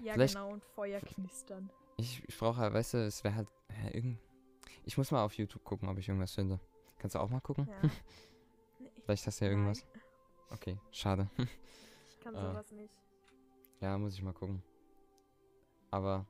[0.00, 1.70] Ja, Vielleicht- genau, und Feuer knistern.
[1.98, 3.48] ich, ich brauche halt, weißt du, es wäre halt
[3.84, 4.18] ja, irgend
[4.84, 6.58] Ich muss mal auf YouTube gucken, ob ich irgendwas finde.
[6.98, 7.68] Kannst du auch mal gucken?
[7.68, 7.80] Ja.
[9.04, 9.60] Vielleicht hast du ja Nein.
[9.60, 9.86] irgendwas.
[10.50, 11.28] Okay, schade.
[11.38, 12.50] ich kann Ah.
[12.52, 12.94] sowas nicht.
[13.80, 14.62] ja, muss ich mal gucken.
[15.90, 16.26] Aber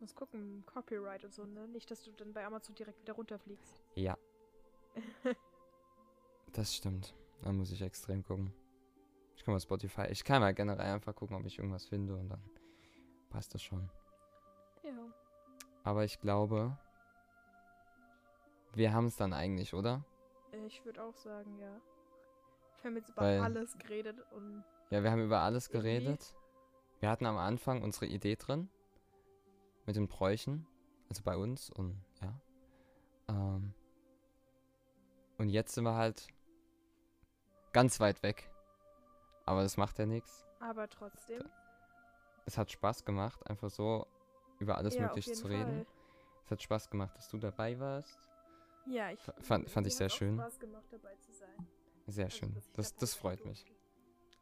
[0.00, 1.66] Muss gucken, Copyright und so, ne?
[1.68, 3.82] Nicht, dass du dann bei Amazon direkt wieder runterfliegst.
[3.94, 4.16] ja,
[6.52, 7.14] das stimmt.
[7.42, 8.52] Da muss ich extrem gucken.
[9.36, 10.06] Ich kann mal Spotify.
[10.10, 12.42] Ich kann mal generell einfach gucken, ob ich irgendwas finde und dann
[13.30, 13.88] passt das schon.
[14.82, 14.92] Ja.
[15.84, 16.76] Aber ich glaube,
[18.78, 20.04] wir haben es dann eigentlich, oder?
[20.66, 21.80] Ich würde auch sagen, ja.
[22.80, 26.34] Wir haben jetzt über Weil- alles geredet und Ja, wir haben über alles geredet.
[27.00, 28.70] Wir hatten am Anfang unsere Idee drin.
[29.84, 30.66] Mit den Bräuchen.
[31.10, 32.40] Also bei uns und ja.
[33.28, 33.74] Ähm,
[35.38, 36.28] und jetzt sind wir halt
[37.72, 38.50] ganz weit weg.
[39.44, 40.46] Aber das macht ja nichts.
[40.60, 41.42] aber trotzdem.
[42.46, 44.06] Es hat Spaß gemacht, einfach so
[44.58, 45.84] über alles ja, Mögliche zu reden.
[45.84, 45.86] Fall.
[46.44, 48.18] Es hat Spaß gemacht, dass du dabei warst.
[48.90, 50.34] Ja, ich fand- fand ich sehr schön.
[50.36, 51.66] Spaß gemacht dabei zu sein.
[52.06, 52.56] Sehr Also, schön.
[52.56, 53.64] ich Das, das freut mich.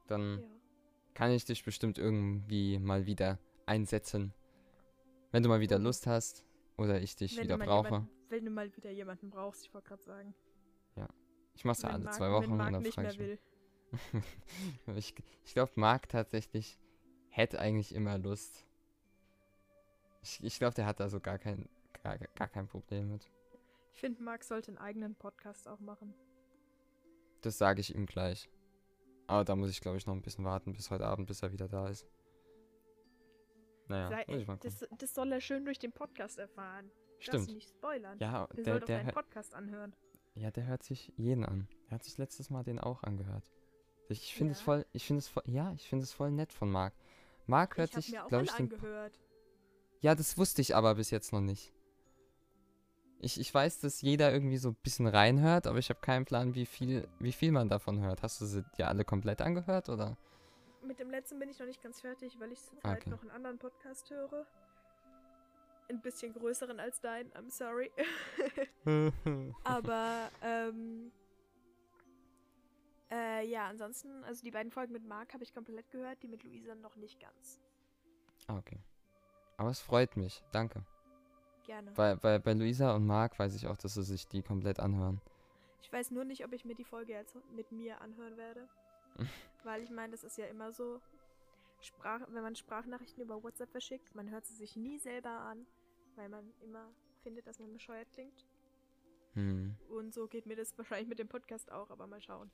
[0.07, 0.47] dann Ja.
[1.15, 4.33] kann ich dich bestimmt irgendwie mal wieder einsetzen.
[5.33, 5.85] Wenn du mal wieder Mhm.
[5.85, 6.45] Lust hast
[6.77, 7.87] oder ich dich Wenn wieder brauche.
[7.89, 10.35] Jemanden, wenn du mal wieder jemanden brauchst, ich wollte gerade sagen.
[11.55, 13.39] Ich mach's ja alle Marc- zwei Wochen und dann frage ich will.
[14.97, 16.79] Ich, ich glaube, Marc tatsächlich
[17.31, 18.67] hätte eigentlich immer Lust.
[20.23, 21.67] Ich, ich glaube, der hat da so gar kein,
[22.03, 23.31] gar, gar kein Problem mit.
[23.97, 26.13] Ich finde, Marc sollte einen eigenen Podcast auch machen.
[27.41, 28.51] Das sage ich ihm gleich.
[29.27, 31.51] Aber da muss ich, glaube ich, noch ein bisschen warten bis heute Abend, bis er
[31.51, 32.07] wieder da ist.
[33.89, 34.77] Naja, Sei, muss ich mal gucken.
[34.91, 36.91] das, das soll er schön durch den Podcast erfahren.
[37.21, 37.49] Stimmt.
[37.55, 38.19] nicht spoilern.
[38.19, 39.97] Ja, Der, der, soll doch der, Podcast anhören.
[40.35, 41.67] ja, der hört sich jeden an.
[41.89, 43.51] Er hat sich letztes Mal den auch angehört.
[44.11, 44.65] Ich, finde es Ja?
[44.65, 46.93] voll, ich finde es voll, ja, ich finde es voll nett von Marc.
[47.47, 49.19] Marc hört ich sich, glaube ich, den angehört.
[50.03, 51.73] Ja, das wusste ich aber bis jetzt noch nicht.
[53.21, 56.55] Ich, ich weiß, dass jeder irgendwie so ein bisschen reinhört, aber ich habe keinen Plan,
[56.55, 58.23] wie viel, wie viel man davon hört.
[58.23, 60.17] Hast du sie dir alle komplett angehört, oder?
[60.83, 63.11] Mit dem letzten bin ich noch nicht ganz fertig, weil ich zurzeit Okay.
[63.11, 64.47] noch einen anderen Podcast höre.
[65.89, 67.91] Ein bisschen größeren als dein, I'm sorry.
[69.65, 71.11] Aber, ähm.
[73.11, 76.43] Äh, ja, ansonsten, also die beiden Folgen mit Marc habe ich komplett gehört, die mit
[76.43, 77.61] Luisa noch nicht ganz.
[78.49, 78.81] ah, okay.
[79.57, 80.85] Aber es freut mich, danke.
[81.67, 81.91] Gerne.
[81.93, 85.21] Bei, bei, bei Luisa und Marc weiß ich auch, dass sie sich die komplett anhören.
[85.83, 88.69] Ich weiß nur nicht, ob ich mir die Folge jetzt mit mir anhören werde.
[89.65, 91.01] Weil ich meine, das ist ja immer so,
[91.81, 95.67] Sprach, wenn man Sprachnachrichten über WhatsApp verschickt, man hört sie sich nie selber an,
[96.17, 96.89] weil man immer
[97.23, 98.47] findet, dass man bescheuert klingt.
[99.35, 99.77] Hm.
[99.91, 102.51] Und so geht mir das wahrscheinlich mit dem Podcast auch, aber mal schauen.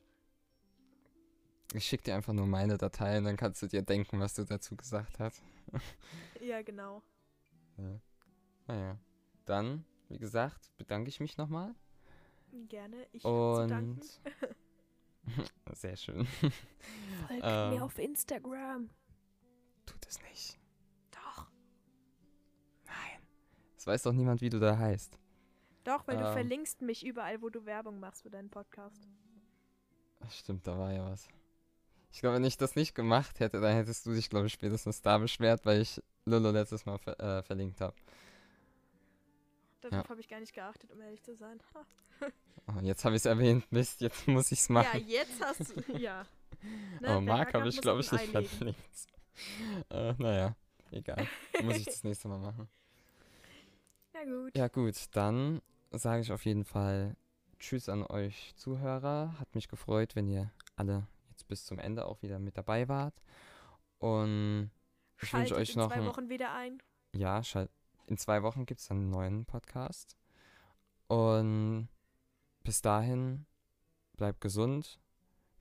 [1.74, 4.44] Ich schicke dir einfach nur meine Datei und dann kannst du dir denken, was du
[4.44, 5.42] dazu gesagt hast.
[6.40, 7.02] Ja, genau.
[7.78, 7.98] Ja.
[8.66, 8.98] Naja.
[9.44, 11.74] Dann, wie gesagt, bedanke ich mich nochmal.
[12.68, 13.06] Gerne.
[13.12, 13.24] Ich.
[13.24, 14.00] Und.
[15.72, 16.26] Sehr schön.
[16.26, 18.90] Folgt ähm, mir auf Instagram.
[19.86, 20.58] Tut es nicht.
[21.10, 21.46] Doch.
[22.86, 23.22] Nein.
[23.76, 25.18] Es weiß doch niemand, wie du da heißt.
[25.84, 26.32] Doch, weil du Ähm.
[26.32, 29.08] verlinkst mich überall, wo du Werbung machst für deinen Podcast.
[30.30, 31.26] Stimmt, da war ja was.
[32.12, 35.00] Ich glaube, wenn ich das nicht gemacht hätte, dann hättest du dich, glaube ich, spätestens
[35.00, 37.96] da beschwert, weil ich Lolo letztes Mal ver äh, verlinkt habe.
[39.82, 41.60] Darauf habe ich gar nicht geachtet, um ehrlich zu sein.
[42.68, 43.64] Oh, jetzt habe ich es erwähnt.
[43.72, 45.04] Mist, jetzt muss ich es Ja, machen.
[45.08, 45.82] jetzt hast du.
[45.98, 46.24] Ja.
[47.00, 48.78] Ne, Aber Marc habe ich, glaube ich, nicht verlinkt.
[49.90, 50.54] äh, naja,
[50.92, 51.26] egal.
[51.60, 52.68] Muss ich das nächste Mal machen.
[54.14, 54.56] Ja, gut.
[54.56, 55.60] Ja, gut, dann
[55.90, 57.16] sage ich auf jeden Fall
[57.58, 59.34] Tschüss an euch Zuhörer.
[59.40, 63.20] Hat mich gefreut, wenn ihr alle jetzt bis zum Ende auch wieder mit dabei wart.
[63.98, 64.70] Und
[65.20, 66.80] ich Schaltet wünsche euch in noch zwei ein, Wochen wieder ein.
[67.12, 67.70] Ja, schalt,
[68.12, 70.18] in zwei Wochen gibt es einen neuen Podcast.
[71.08, 71.88] Und
[72.62, 73.46] bis dahin,
[74.18, 75.00] bleibt gesund,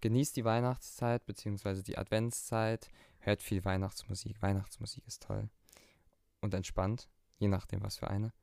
[0.02, 1.82] genießt die Weihnachtszeit bzw.
[1.82, 4.42] die Adventszeit, hört viel Weihnachtsmusik.
[4.42, 5.50] Weihnachtsmusik ist toll
[6.42, 8.34] und entspannt, je nachdem, was für eine.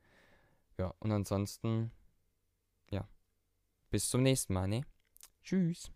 [0.79, 1.93] Ja, und ansonsten,
[2.91, 3.07] ja,
[3.91, 4.87] bis zum nächsten Mal, ne?
[5.43, 5.91] Tschüss.